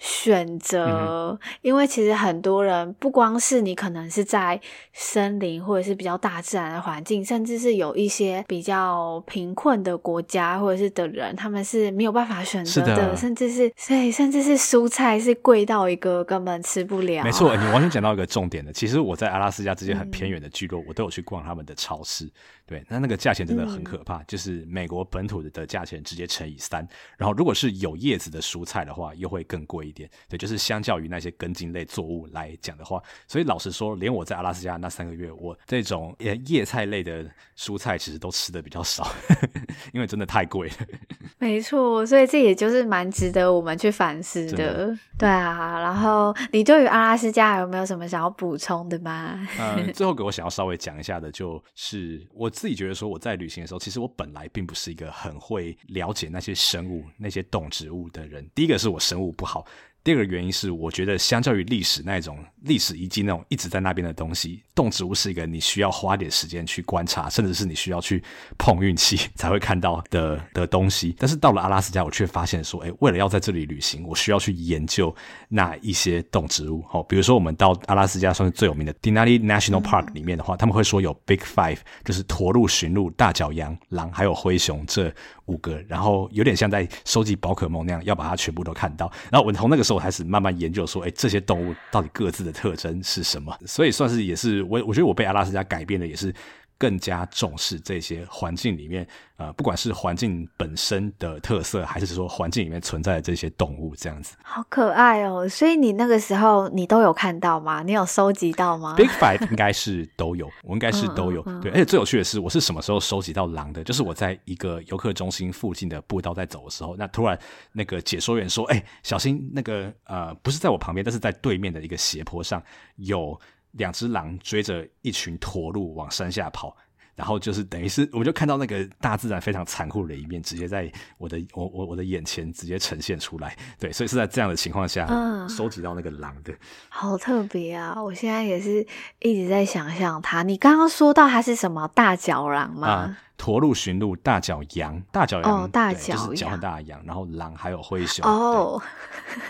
[0.06, 4.60] 选择，嗯、因为其实很多人不光是你，可能是在
[4.94, 17.24] 森林或者是比较大自然的环境，甚至是有一些比较贫困的国家或者是的人，他们是没有办法选择的，的甚至是所以甚至是蔬菜是贵到一个根本吃不了。
[17.24, 18.72] 没错，你完全讲到一个重点的。
[18.72, 22.30] 其实我在阿拉斯加这些很偏远的聚落，嗯、我都有去逛他们的超市。
[22.68, 30.10] 对，那那个价钱真的很可怕，嗯、就是美国本土的的价钱直接乘以三，然后如果是有叶子的蔬菜的话，又会更贵一点。
[30.28, 37.24] 对，就是相较于那些根茎类作物来讲的话，所以老实说，连我在阿拉斯加那三个月，我这种叶叶菜类的
[37.56, 39.08] 蔬菜其实都吃的比较少，
[39.94, 40.76] 因为真的太贵了。
[41.38, 44.58] 没错，所以这也就是蛮值得我们去反思的。
[44.88, 49.48] 的对啊，然后你对于阿拉斯加有没有什么想要补充的吗？
[49.60, 52.52] 呃，最后给我想要稍微讲一下的，就是我。
[52.56, 58.50] 自己觉得说，我在旅行的时候，其实我本来并不是一个很会了解那些生物、那些动植物的人。
[58.56, 59.66] 第一个是我生物不好。
[60.06, 68.24] 第二个原因是，我觉得相较于历史那种历史遗迹那种一直在那边的东西，动植物是一个你需要花点时间去观察，甚至是你需要去
[68.56, 71.16] 碰运气才会看到的 的东西。
[71.18, 75.14] 但是到了阿拉斯加，我却发现说，哎，为了要在这里旅行，我需要去研究
[75.50, 76.86] 那一些动植物。
[76.92, 85.12] 哦，比如说我们到阿拉斯加算是最有名的 Denali National Park 里面的话，他们会说有 Big Five，就是驼鹿、驯鹿、大角羊、狼还有灰熊这
[85.46, 89.12] 五个，然后有点像在收集宝可梦那样，要把它全部都看到。
[89.32, 89.95] 然后我从那个时候。
[89.96, 93.58] 我开始慢慢研究说，哎，这些动物到底各自的特征是什么？
[93.66, 96.34] 所以算是也是我，我觉得我被阿拉斯加改变的也是。
[96.78, 99.08] 更加重视这些环境里面，
[99.38, 104.36] 呃，不管是环境本身的特色，还是说环境里面存在的这些动物，这样子。
[104.44, 105.48] 好可爱哦！
[105.48, 107.82] 所以你那个时候你都有看到吗？
[107.82, 111.42] 你有收集到吗？Big Five 应该是都有，我应该是都有。
[111.46, 113.84] 嗯嗯、对，而且最有趣的是，我是什么时候收集到狼的？
[113.84, 117.40] 就是我在一个游客中心附近的步道在走的时候，那突然
[117.72, 122.62] 那个解说员说：“哎，小心那个呃，不是在我旁边，但是在对面的一个斜坡上
[122.98, 123.40] 有。”
[123.78, 126.76] 两只狼追着一群驼鹿往山下跑，
[127.16, 133.56] 然后就是等于是，我就看到那个大自然非常残酷的一面，直接在我的我我我的眼前直接呈现出来。
[133.80, 136.54] 对，所以是在这样的情况下，嗯，收集到那个狼的，
[136.90, 138.02] 好特别啊！
[138.02, 138.86] 我现在也是
[139.20, 140.44] 一直在想象它。
[140.44, 142.88] 你刚刚说到它是什么大角狼吗？
[142.88, 148.26] 啊驼鹿、驯鹿、大角羊、大角羊，哦，大角羊，就是脚很大的羊，然后狼还有灰熊。
[148.26, 148.82] 哦，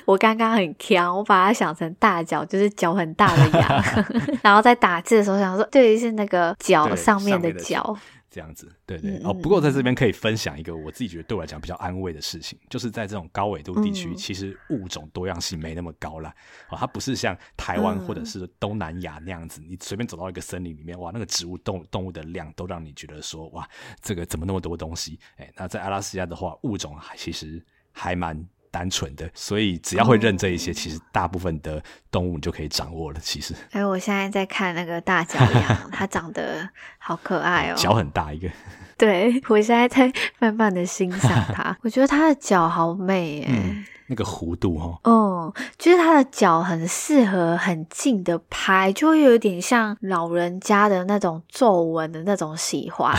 [0.05, 3.83] 我刚刚很强，我把它想成大脚，就是脚很大的羊，
[4.43, 7.95] 然后在打字的时候想说，对，是那个脚上面的角。
[8.35, 9.33] 这样子，对对哦。
[9.33, 16.35] 不过在这边可以分享一个我自己觉得对我来讲比较安慰的事情，就是在这种高纬度地区，嗯、其实物种多样性没那么高啦。
[16.69, 23.65] 哦，它不是像台湾或者是东南亚那样子，嗯、你随便走到一个森林里面，哇，那个植物动动物的量都让你觉得说，哇，
[24.01, 25.17] 这个怎么那么多东西？
[25.37, 27.63] 哎，那在阿拉斯加的话，物种其实
[27.93, 28.45] 还蛮。
[28.75, 33.19] 单纯的，所以只要会认这一些，其实大部分的动物你就可以掌握了。
[33.21, 36.67] 其实，哎，我现在在看那个大脚羊， 它长得
[36.97, 38.49] 好可爱哦，脚很大一个。
[38.97, 43.45] 对，我现在在慢慢的欣赏它， 我觉得它的脚好美耶。
[43.47, 53.17] 嗯那个弧度哦，嗯，就是它的脚很适合很近的拍，就会有点像老人家的那种皱纹的那种喜欢。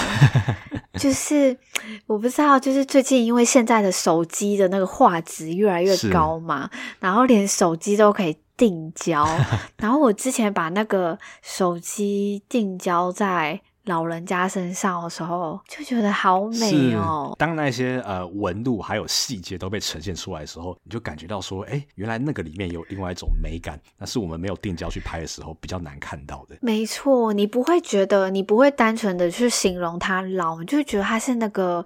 [1.01, 1.57] 就是
[2.07, 6.71] 我不知道，就是最近因为现在的手机的那个画质越来越高嘛，
[7.01, 9.27] 然后连手机都可以定焦，
[9.79, 13.61] 然后我之前把那个手机定焦在。
[13.87, 17.35] 老人家身上的时候就觉得好美哦。
[17.39, 26.57] 当那些呃纹路还有细节都被呈现出来的时候，你就感觉到说，哎，原来那个里面有另外一种美感，那是我们没有定焦去拍的时候比较难看到的。
[26.61, 31.85] 没错，你不会觉得，你不会单纯的去形容它老，你就觉得它是那个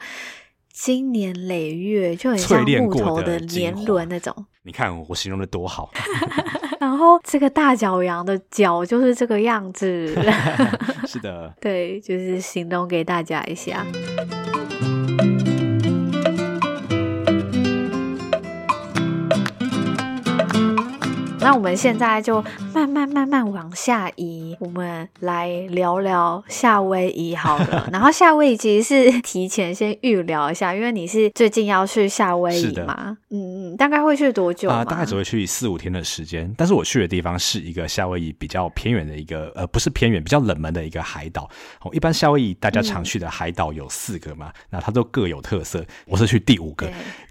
[0.73, 4.35] 经年累月，就很像木头的年轮那种。
[4.63, 5.91] 你看我形容的多好。
[6.81, 10.17] 然后这个大脚羊的脚就是这个样子，
[11.07, 13.85] 是的， 对，就是形容给大家一下。
[21.43, 22.43] 那我们现在就
[22.75, 27.89] 慢慢慢慢往下移，我们来聊聊夏威夷好了。
[27.91, 34.79] 然后夏威夷其实是提前先预聊一下，因为你是最近要去夏威夷嘛，嗯嗯，大概会去多久啊？
[34.79, 36.53] 呃，大概只会去四五天的时间。
[36.59, 41.49] 但是我去的地方是一个夏威夷比较偏远的一个，呃，不是偏远，比较冷门的一个海岛。
[41.81, 45.83] 哦，一般夏威夷大家常去的海岛有四个嘛，嗯、那它都各有特色。
[46.07, 46.87] 我是去第五个，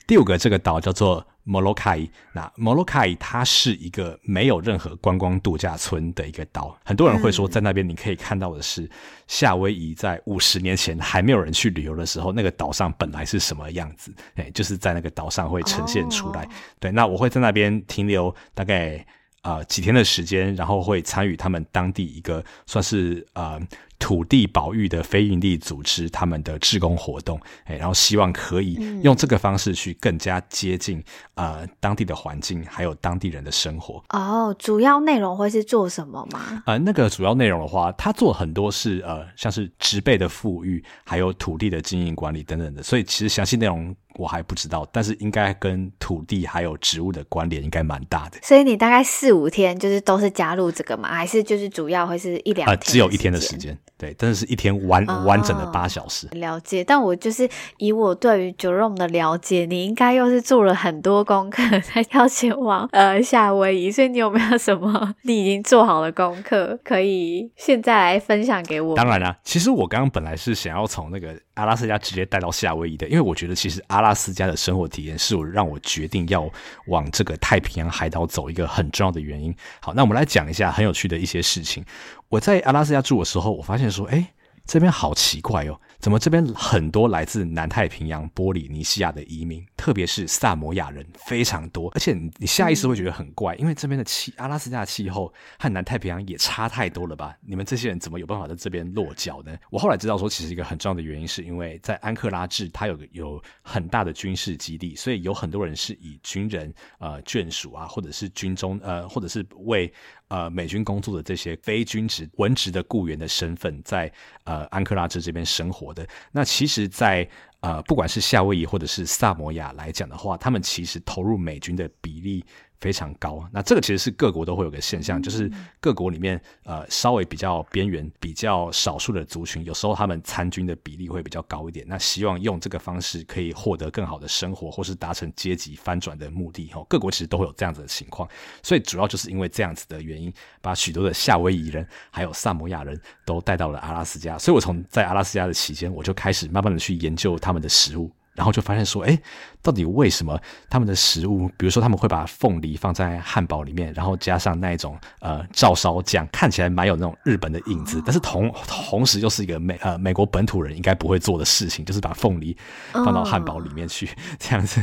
[0.08, 1.24] 第五个这个岛叫做。
[1.50, 6.78] 摩洛卡伊，那摩洛卡伊它是一个没有任何观光度假村的一个岛。
[6.86, 8.88] 很多人会说，在那边你可以看到的是
[9.28, 14.14] 夏威夷在五十年前还没有人去旅游的时候，那个岛上本来是什么样子。
[14.36, 16.48] 哎，就是在那个岛上会呈现出来。
[16.80, 19.04] 对，那我会在那边停留大概
[19.42, 23.60] 呃几天的时间，然后会参与他们当地一个算是呃。
[24.00, 30.98] 土地保育的非营利组织，他们的志工活动，哎，然后希望可以用这个方式去更加接近、
[31.36, 34.04] 嗯、呃当地的环境，还有当地人的生活。
[34.10, 36.64] 哦，主要内容会是做什么吗？
[36.66, 43.96] 呃，那个主要内容的话，他做很多是呃，像是植被的富裕，还有土地的经营管理等等的，所以其实详细内容。
[44.16, 48.40] 我还不知道，但是应该跟土地还有植物的关联应该蛮大的。
[48.42, 51.08] 所以你大概四五天就是都是加入这个吗？
[51.08, 52.68] 还是就是主要会是一两天？
[52.68, 56.28] 啊、呃，只有一天的时间，对，真的是一天完、哦、完整的八小时。
[56.32, 68.96] 了解，但我就是以我对于 Jerome 的了解，你应该又是做了很多功课才要前往呃夏威夷，所以你有没有什么 你已经做好的功课可以现在来分享给我？
[68.96, 73.84] 当然啦，其实我刚刚本来是想要从那个阿拉斯加直接带到夏威夷的，因为我觉得其实。
[73.88, 76.48] 阿拉斯加的生活体验是我让我决定要
[76.88, 79.56] 往这个太平洋海岛走一个很重要的原因。
[79.82, 81.84] 好，那我们来讲一下很有趣的一些事情。
[82.30, 85.82] 我在阿拉斯加住的时候，我发现说，哎，这边好奇怪哦。
[86.00, 97.36] 怎么这边很多来自南太平洋波里尼西亚的移民，特别是萨摩亚人非常多，而且你下意识会觉得很怪，因为这边的气，阿拉斯加的气候和南太平洋也差太多了吧？
[97.42, 99.58] 你们这些人怎么有办法在这边落脚呢？
[99.72, 109.92] 我后来知道说，其实一个很重要的原因是因为在安克拉治，它有个有很大的军事基地，所以有很多人是以军人呃眷属啊，或者是军中呃，或者是为
[110.30, 114.12] 呃美军工作的这些非军职文职的雇员的身份，在
[114.46, 115.94] 呃安克拉治这边生活。
[115.94, 117.30] 的那其实在，在
[117.62, 122.46] 呃，不管是夏威夷或者是萨摩亚来讲的话，他们其实投入美军的比例。
[122.80, 125.52] 非常高，那这个其实是各国都会有个现象，就是
[125.82, 131.86] 各国里面呃稍微比较边缘、比较少数的族群，有时候他们参军的比例会比较高一点。
[131.88, 136.68] 那希望用这个方式可以获得更好的生活，或是达成阶级翻转的目的。
[136.68, 138.28] 哈，各国其实都会有这样子的情况，
[138.64, 144.38] 所以主要就是因为这样子的原因，把许多的夏威夷人还有萨摩亚人都带到了阿拉斯加。
[144.38, 148.10] 所以我从在阿拉斯加的期间，我就开始慢慢的去研究他们的食物。
[148.40, 149.20] 然后就发现说，哎，
[149.62, 162.56] 到底为什么他们的食物，比如说他们会把凤梨放在汉堡里面，然后加上那一种呃照烧酱，看起来蛮有那种日本的影子，但是同同时又是一个美呃美国本土人应该不会做的事情，就是把凤梨
[162.94, 164.10] 放到汉堡里面去，
[164.40, 164.82] 这样子。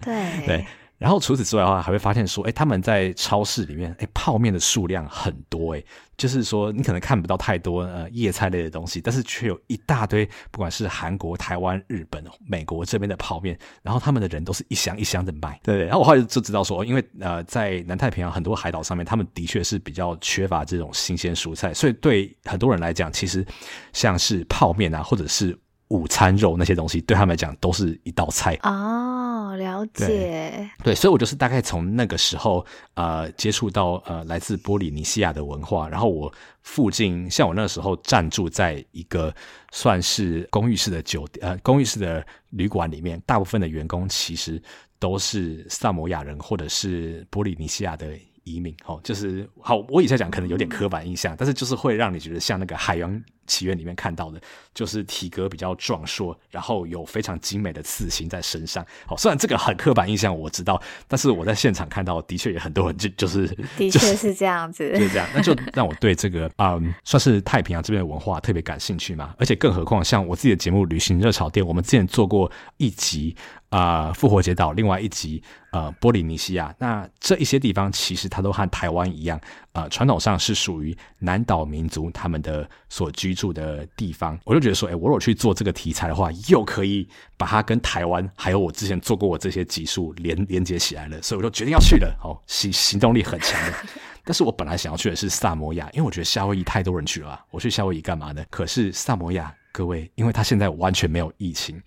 [0.00, 0.66] 对 对。
[1.02, 5.82] 然后除此之外的话，还会发现说，哎，他们在超市里面，哎，泡面的数量很多，哎，
[6.16, 15.86] 就是说你可能看不到太多呃叶菜类的东西，但是却有一大堆，不管是韩国、台湾、日本、美国这边的泡面，然后他们的人都是一箱一箱的买，对对。
[15.86, 23.44] 然后我后来就知道说，因为呃，在南太平洋很多海岛上面，他们的确是比较缺乏这种新鲜蔬菜，所以对很多人来讲，其实
[23.92, 25.58] 像是泡面啊，或者是
[25.92, 30.70] 午餐肉那些东西，对他们来讲都是一道菜哦，了解对。
[30.82, 32.64] 对，所以我就是大概从那个时候
[32.94, 36.32] 呃接触到呃来自波利尼西亚的文化，然后我
[36.62, 39.34] 附近像我那个时候暂住在一个
[39.70, 44.60] 算是公寓式的酒店呃公寓式的旅馆里面，大部分的员工其实
[44.98, 48.08] 都是萨摩亚人或者是波利尼西亚的。
[48.44, 53.22] 移民哦，就是好，我以前讲可能有点刻板印象，但是就是会让你觉得像那个《海洋
[53.52, 54.40] 奇缘》里面看到的，
[54.72, 58.84] 就是体格比较壮硕，然后有非常精美的刺青在身上。
[59.06, 63.46] 好，虽然这个很刻板印象我知道，但是我在现场看到的确也很多人就 就是
[63.76, 69.34] 的确是这样子，就是这样，那就让我对这个嗯，算是太平洋这边的文化特别感兴趣嘛。
[69.38, 73.36] 而且更何况像我自己的节目《旅行热潮店》，我们之前做过一集。
[73.72, 79.40] 啊、复活节岛另外一集，呃，波利尼西亚，那这一些地方其实它都和台湾一样，
[79.72, 84.38] 呃，传统上是属于南岛民族他们的所居住的地方。
[84.44, 87.08] 我就觉得说，哎，我如果去做这个题材的话，又可以
[87.38, 92.14] 把它跟台湾还有我之前做过我这些集数连连接起来了，所以我就决定要去了。
[92.22, 93.74] 哦，行行动力很强的。
[94.22, 98.44] 但是我本来想要去的是萨摩亚，因为我觉得夏威夷太多人去了，我去夏威夷干嘛呢？
[98.50, 99.50] 可是萨摩亚。
[99.74, 101.80] 各位，因为它现在完全没有疫情，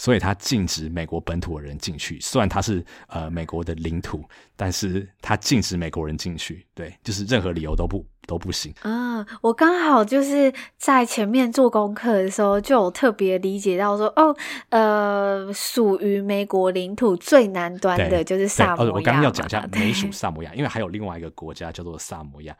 [0.00, 2.18] 所以他禁止美国本土的人进去。
[2.22, 4.24] 虽然他是呃美国的领土，
[4.56, 6.66] 但是他禁止美国人进去。
[6.74, 8.02] 对，就是任何理由都不。
[8.30, 9.26] 都不行啊！
[9.40, 14.32] 我刚好就是在前面做功课的时候，就有特别理解到说，哦，
[14.68, 18.92] 呃，属于美国领土最南端的就是萨摩亚。
[18.92, 22.56] 我刚刚要讲一下美属萨摩亚，因为还有另外一个国家叫做萨摩亚。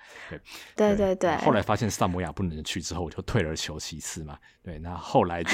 [0.75, 1.37] 对对对对。
[1.37, 4.37] 后来发现萨摩亚不能去之后，我就退而求其次嘛。
[4.65, 5.53] 对，那后来就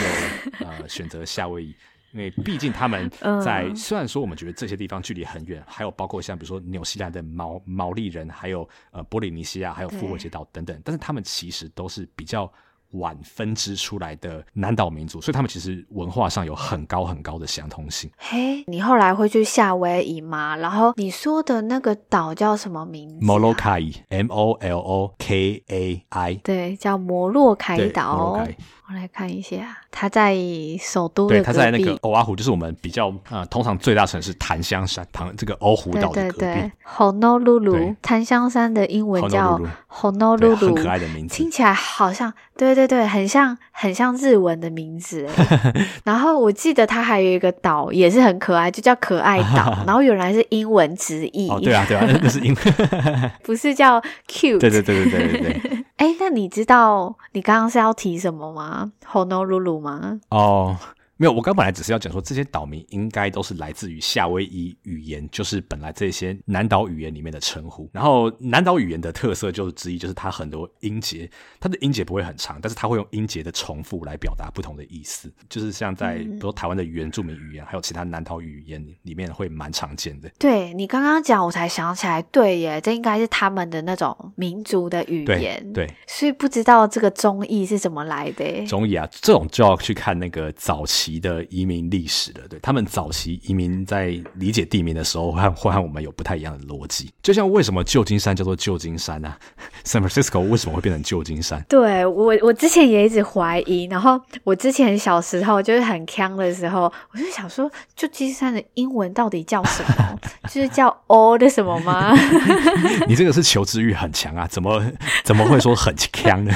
[0.60, 1.76] 呃选择夏威夷。
[2.16, 3.10] 因为毕竟他们
[3.44, 12.50] 在、嗯、虽然说我们觉得这些地方距离很远，还有包括像比如说纽西兰的毛毛利人，还有呃波利尼西亚，还有复活节岛等等，但是他们其实都是比较。
[12.92, 18.08] 晚分支出来的南岛民族，所以他们其实文化上有很高很高的相通性。
[18.16, 20.56] 嘿，你后来会去夏威夷吗？
[20.56, 23.16] 然后你说的那个岛叫什么名字？
[23.20, 28.40] 摩洛凯，M O L O K A I，对，叫摩洛凯岛。
[28.88, 30.36] 我来看一下，它在
[30.78, 31.36] 首都的。
[31.36, 36.38] 对，它在那个欧阿湖，就是我们比较啊、呃，通常最大城市檀香山，唐这个欧胡岛的隔壁。
[36.38, 39.58] 对对对，Honolulu，檀香山的英文叫
[39.90, 42.74] Honolulu，很可爱的名字，听起来好像对。
[42.76, 45.26] 对对，很像很像日文的名字。
[46.04, 49.74] 然后我记得它还有一个岛也是很可爱，就叫可爱岛。
[49.86, 51.48] 然后原来是英文直译。
[51.48, 54.58] 哦，对啊，对啊，那是英文， 不是叫 cute。
[54.58, 55.84] 对对对对对对对。
[55.96, 60.20] 哎，那你知道你刚刚是要提什么吗？Honolulu 吗？
[60.30, 60.76] 哦。
[61.18, 67.88] 没有，我刚本来只是要讲说，这些岛民应该都是来自于夏威夷语言，就是本来这些南岛语言里面的称呼。
[67.90, 75.32] 然后南岛语言的特色就是之一，就是它很多音节，它的音节不会很长，但是它会用音节的重复来表达不同的意思。
[75.48, 80.28] 就是像在比如台湾的原住民语言，还有其他南岛语言里面会蛮常见的。
[80.38, 85.72] 对，你刚刚讲，我才想起来，对耶，这应该是他们的那种民族的语言。
[85.72, 88.66] 对，对，所以不知道这个中译是怎么来的。
[88.66, 91.05] 中译啊，这种就要去看那个早期。
[91.20, 97.10] 的移民历史的，对，他们早期移民在理解地名的时候，会会和我们有不太一样的逻辑。
[97.22, 99.38] 就像为什么旧金山叫做旧金山呢、啊？
[99.86, 101.64] San Francisco 为什么会变成旧金山？
[101.68, 103.84] 对，我，我之前也一直怀疑。
[103.90, 110.18] 然后我之前小时候就是很锵的时候，我就想说，旧金山的英文到底叫什么？
[110.50, 112.12] 就是叫 Old 什么吗？
[113.06, 114.46] 你这个是求知欲很强啊？
[114.50, 114.82] 怎么
[115.22, 116.52] 怎么会说很锵呢？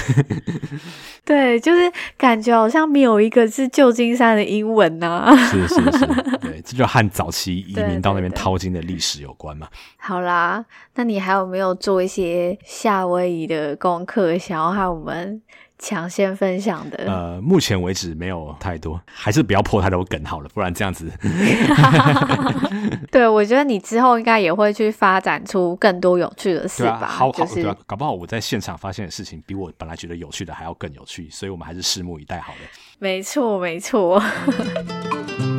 [1.25, 5.37] 对，就是感觉好像没有一个是旧金山的英文呐、啊。
[5.37, 6.07] 是是是，
[6.41, 9.69] 对， 这就和早期移民到那边淘金的历史有关嘛。
[9.99, 10.65] 好啦，
[10.95, 15.41] 那你还有没有做一些夏威夷的功课，想要和我们
[15.83, 16.99] 抢先分享的？
[17.07, 21.11] 呃，目前为止没有太多，还是不要破太多梗好了，不然这样子。
[23.11, 27.01] 对，我觉得你之后应该也会去发展出更多有趣的事吧。
[27.03, 32.59] 啊、好，就是、好，对啊，搞不好我在现场发现的事情比我本来觉得有趣的还要更有趣，所以我们还是拭目以待好了。
[32.99, 34.23] 没错，没错。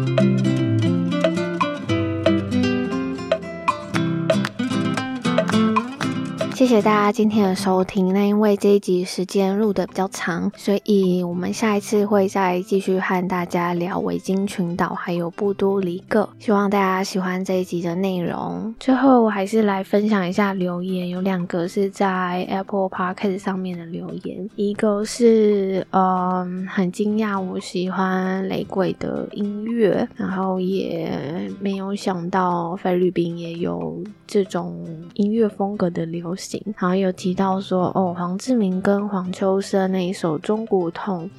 [6.62, 8.14] 谢谢大家今天的收听。
[8.14, 16.30] 那因为这一集时间录的比较长，所以我们下一次会再继续和大家聊维京群岛还有布多黎各。
[16.38, 18.76] 希望大家喜欢这一集的内容。
[18.80, 34.86] 最后，我还是来分享一下留言，有两个是在 Apple Podcast 上面的留言，一个是嗯，很惊讶我喜欢雷鬼的音乐，然后也没有想到菲律宾也有这种
[35.16, 41.30] 音乐风格的流行，然后有提到说哦，黄志明跟黄秋生那一首《中国痛》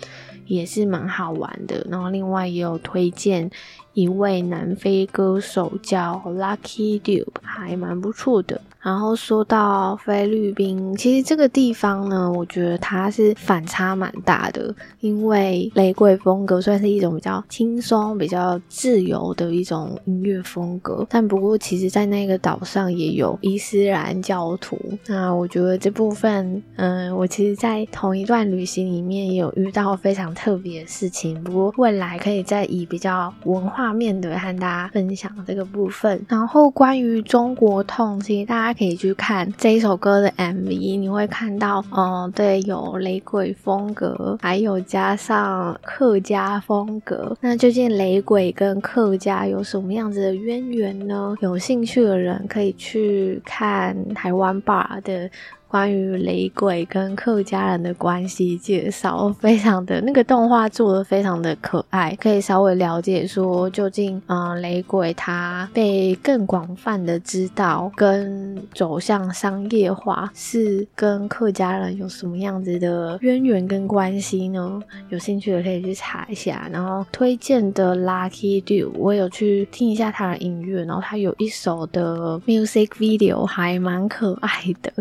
[0.47, 3.51] 也是蛮好玩的，然后另外也有推荐。
[3.95, 8.59] 一位南非歌手叫 Lucky Dube，还蛮不错的。
[8.83, 24.77] 然后说到菲律宾，其实这个地方呢，我觉得它是反差蛮大的，因为雷鬼风格算是一种比较轻松、比较自由的一种音乐风格，但不过其实在那个岛上也有伊斯兰教徒。
[25.07, 31.41] 那我觉得这部分，嗯，我其实在同一段旅行里面也有遇到非常特别的事情。
[31.45, 33.93] 不过未来可以再以比较文化。
[33.93, 47.37] 面的和大家分享这个部分，然后关于中国痛，其实大家可以去看这一首歌的 MV，你会看到，嗯，对，有雷鬼风格，还有加上客家风格。
[47.41, 51.37] 那究竟雷鬼跟客家有什么样子的渊源呢？
[51.41, 55.31] 有兴趣的人可以去看台湾版的。
[55.73, 74.79] 关于雷鬼跟客家人的关系介绍，非常的那个动画做的非常的可爱，可以稍微了解说究竟，嗯、雷鬼它被更广泛的知道跟走向商业化，是跟客家人有什么样子的渊源跟关系呢？
[75.09, 76.69] 有兴趣的可以去查一下。
[76.71, 84.51] 然后推荐的 Lucky Dube，我有去听一下他的音乐，然后他有一首的 music video 还蛮可爱
[84.83, 84.93] 的，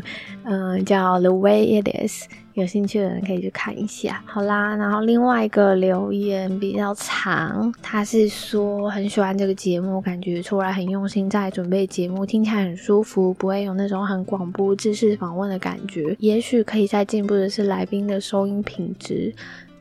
[0.45, 4.21] 嗯、嗯，叫 The Way It Is，有兴趣的人可以去看一下。
[4.27, 16.15] 好啦，然后另外一个留言比较长，他是说很喜欢这个节目，感觉出来很用心在准备节目，听起来很舒服，不会有那种很广播知识访问的感觉。
[16.19, 19.33] 也许可以再进步的是来宾的收音品质。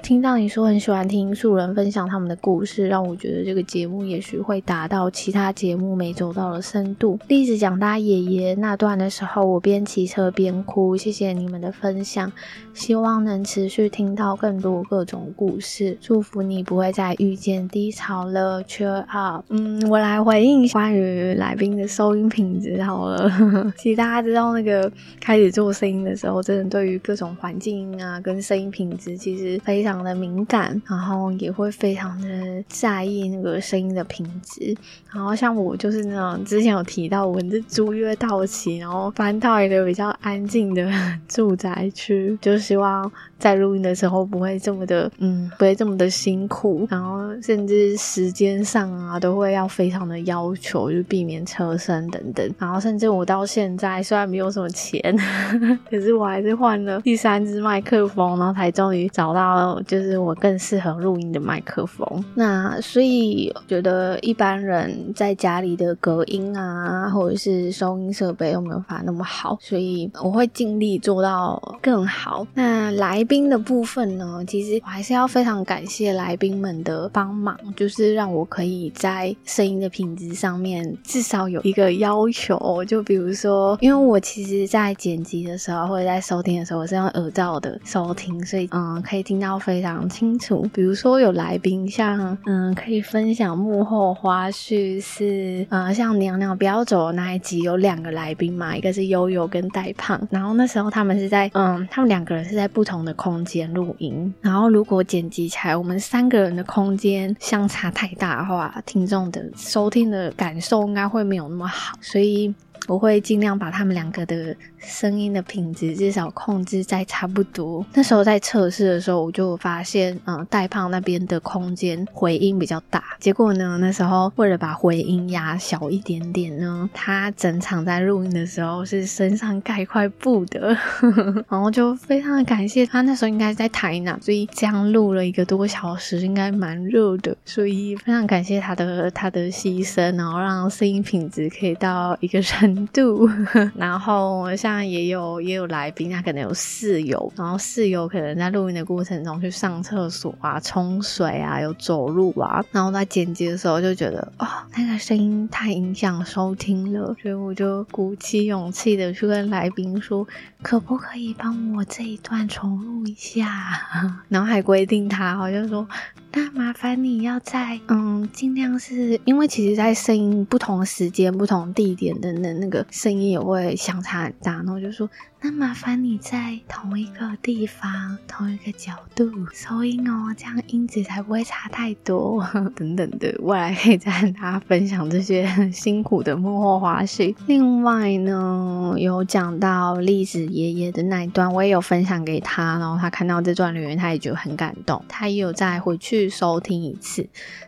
[0.03, 7.19] 听到你说很喜欢听素人分享他们的故事，让我觉得这个节目也许会达到其他节目没走到的深度。
[7.29, 10.97] 例子讲他爷爷那段的时候，我边骑车边哭。
[10.97, 12.33] 谢谢你们的分享，
[12.81, 15.95] 希望能持续听到更多各种故事。
[16.01, 19.45] 祝福你不会再遇见低潮了，Cheer up。
[19.51, 23.31] 嗯，我来回应关于来宾的收音品质好了。
[23.77, 29.91] 其实大家知道那个开始做声音的时候，真的对于各种环境啊跟声音品质其实非常。
[30.01, 34.75] 的敏感，然后也会非常的在意那个声音的品质。
[35.13, 40.89] 然后像我就是那种之前有提到，我是租约到期，然后搬到一个比较安静的
[41.29, 46.87] 住宅区，就是希望在录音的时候不会这么的，嗯，不会这么的辛苦。
[46.89, 52.49] 然后甚至时间上啊，都会要非常的要求，就避免车声等等。
[52.61, 55.01] 然后甚至我到现在虽然没有什么钱，
[55.91, 59.81] 可是我还是换了第三支麦克风，然后才终于找到。
[59.87, 72.47] 就是我更适合录音的麦克风，那所以觉得一般人在家里的隔音啊，或者是收音设备都没有法那么好，所以我会尽力做到更好。
[72.55, 82.85] 那来宾的部分呢，其实我还是要非常感谢来宾们的帮忙，就是让我可以在声音的品质上面至少有一个要求。
[82.87, 89.51] 就比如说，因为我其实在剪辑的时候或者在收听的时候，我是用耳罩的收听，所以嗯，可以听到。
[89.61, 112.55] 非常清楚，比如说有来宾，像嗯，可以分享幕后花絮是，呃，像娘娘不要走的那一集有两个来宾嘛，一个是悠悠跟戴胖，然后那时候他们是在嗯，他们两个人是在不同的空间录音，然后如果剪辑起来，我们三个人的空间相差太大的话，听众的收听的感受应该会没有那么好，所以。
[112.89, 117.87] 我会尽量把他们两个的声音的品质至少控制在差不多。
[117.95, 123.03] 那时候在测试的时候，我就发现，嗯，戴胖那边的空间回音比较大。
[123.21, 130.77] 结果呢，那时候为了把回音压小一点点呢，他整场在录音的时候是身上盖块布的，
[131.49, 133.01] 然后就非常的感谢他。
[133.03, 142.41] 那时候应该在台南，所以这样录了一个多小时，应该蛮热的，所以非常感谢他的他的牺牲，然后让声音品质可以到一个。
[142.51, 143.29] 程度。
[143.77, 154.47] 然后像那也有也有来宾，他可能有室友，然后室友可能在录音的过程中去上厕所啊、冲水啊、有走路啊，然后在剪辑的时候就觉得哦，
[154.77, 160.25] 那个声音太影响收听了，所以我就鼓起勇气的去跟来宾说，
[160.63, 163.51] 可不可以帮我这一段重录一下？
[164.31, 165.85] 然后还规定他好像说。
[166.33, 175.11] 那麻烦你要在嗯，尽量是因为其实，在声音不同时间、不同地点的那那个声音也会相差很大，然后就说。
[175.43, 179.25] 那麻烦你在同一个地方、同一个角度
[179.55, 182.47] 收音哦，这样音质才不会差太多。
[182.77, 187.35] 等等的，未来可以再跟大家分享这些辛苦的幕后花絮。
[187.47, 197.27] 另外呢，有讲到栗子爷爷的那一段，我也有分享给他，然后他看到这段留言，他也觉得很感动，他也有再回去收听一次。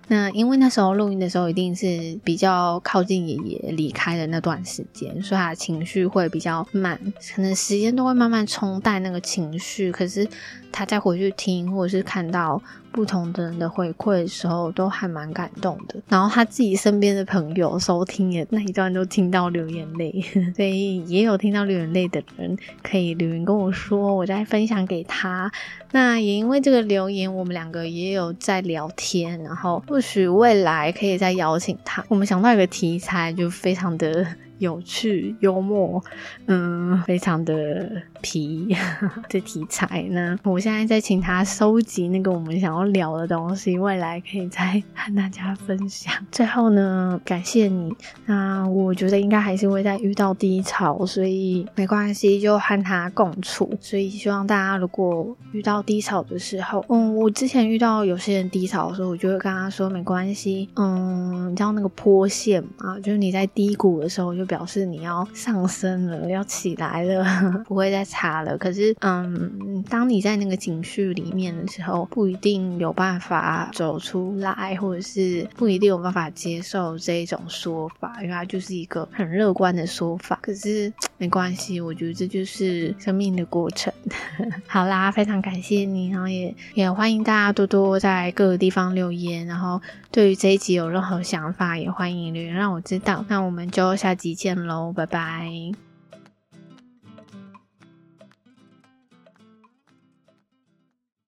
[0.09, 7.01] 那因为那时候录音的时候，一定是比较靠近爷爷离开的那段时间，所以他的情绪会比较慢，
[7.35, 7.57] 可能。
[7.62, 10.26] 时间都会慢慢冲淡那个情绪，可是
[10.72, 12.60] 他再回去听，或者是看到
[12.90, 15.94] 不同的人的回馈的时候，都还蛮感动的。
[16.08, 20.20] 然后他自己身边的朋友收听也那一段都听到流眼泪，
[20.56, 25.52] 所以也有听到流眼泪的人可以留言跟我说，我再分享给他。
[25.92, 32.04] 那也因为这个留言，我们两个也有在聊天，然后或许未来可以再邀请他。
[32.08, 34.26] 我们想到一个题材，就非常的。
[34.62, 36.02] 有趣、幽默，
[36.46, 38.75] 嗯，非常的皮
[39.29, 40.39] 的题材呢。
[40.45, 46.14] 我现在在请他收集那个我们想要聊的东西，未来可以再和大家分享。
[46.31, 47.93] 最后呢，感谢你。
[48.27, 53.77] 那我觉得应该还是会再遇到低潮，所以没关系，就和他共处。
[53.81, 64.47] 所以希望大家如果遇到低潮的时候，嗯，我之前遇到有些人低潮的时候，我就会跟他说没关系，嗯，你知道那个坡线嘛，就是你在低谷的时候就。
[64.53, 67.25] 表示你要上升了，要起来了，
[67.66, 68.58] 不会再差了。
[68.58, 80.38] 可是，嗯，当你在那个情绪里面的时候，不一定有办法走出来，或者是不一定有办法接受这一种说法，因为它就是一个很乐观的说法。
[80.42, 83.92] 可是没关系，我觉得这就是生命的过程。
[84.68, 93.24] 好啦，非常感谢你，然后也也欢迎大家多多在各个地方留言，然后对于这一集有任何想法，也欢迎留言让我知道。
[93.28, 95.91] 那我们就下集见喽，拜拜。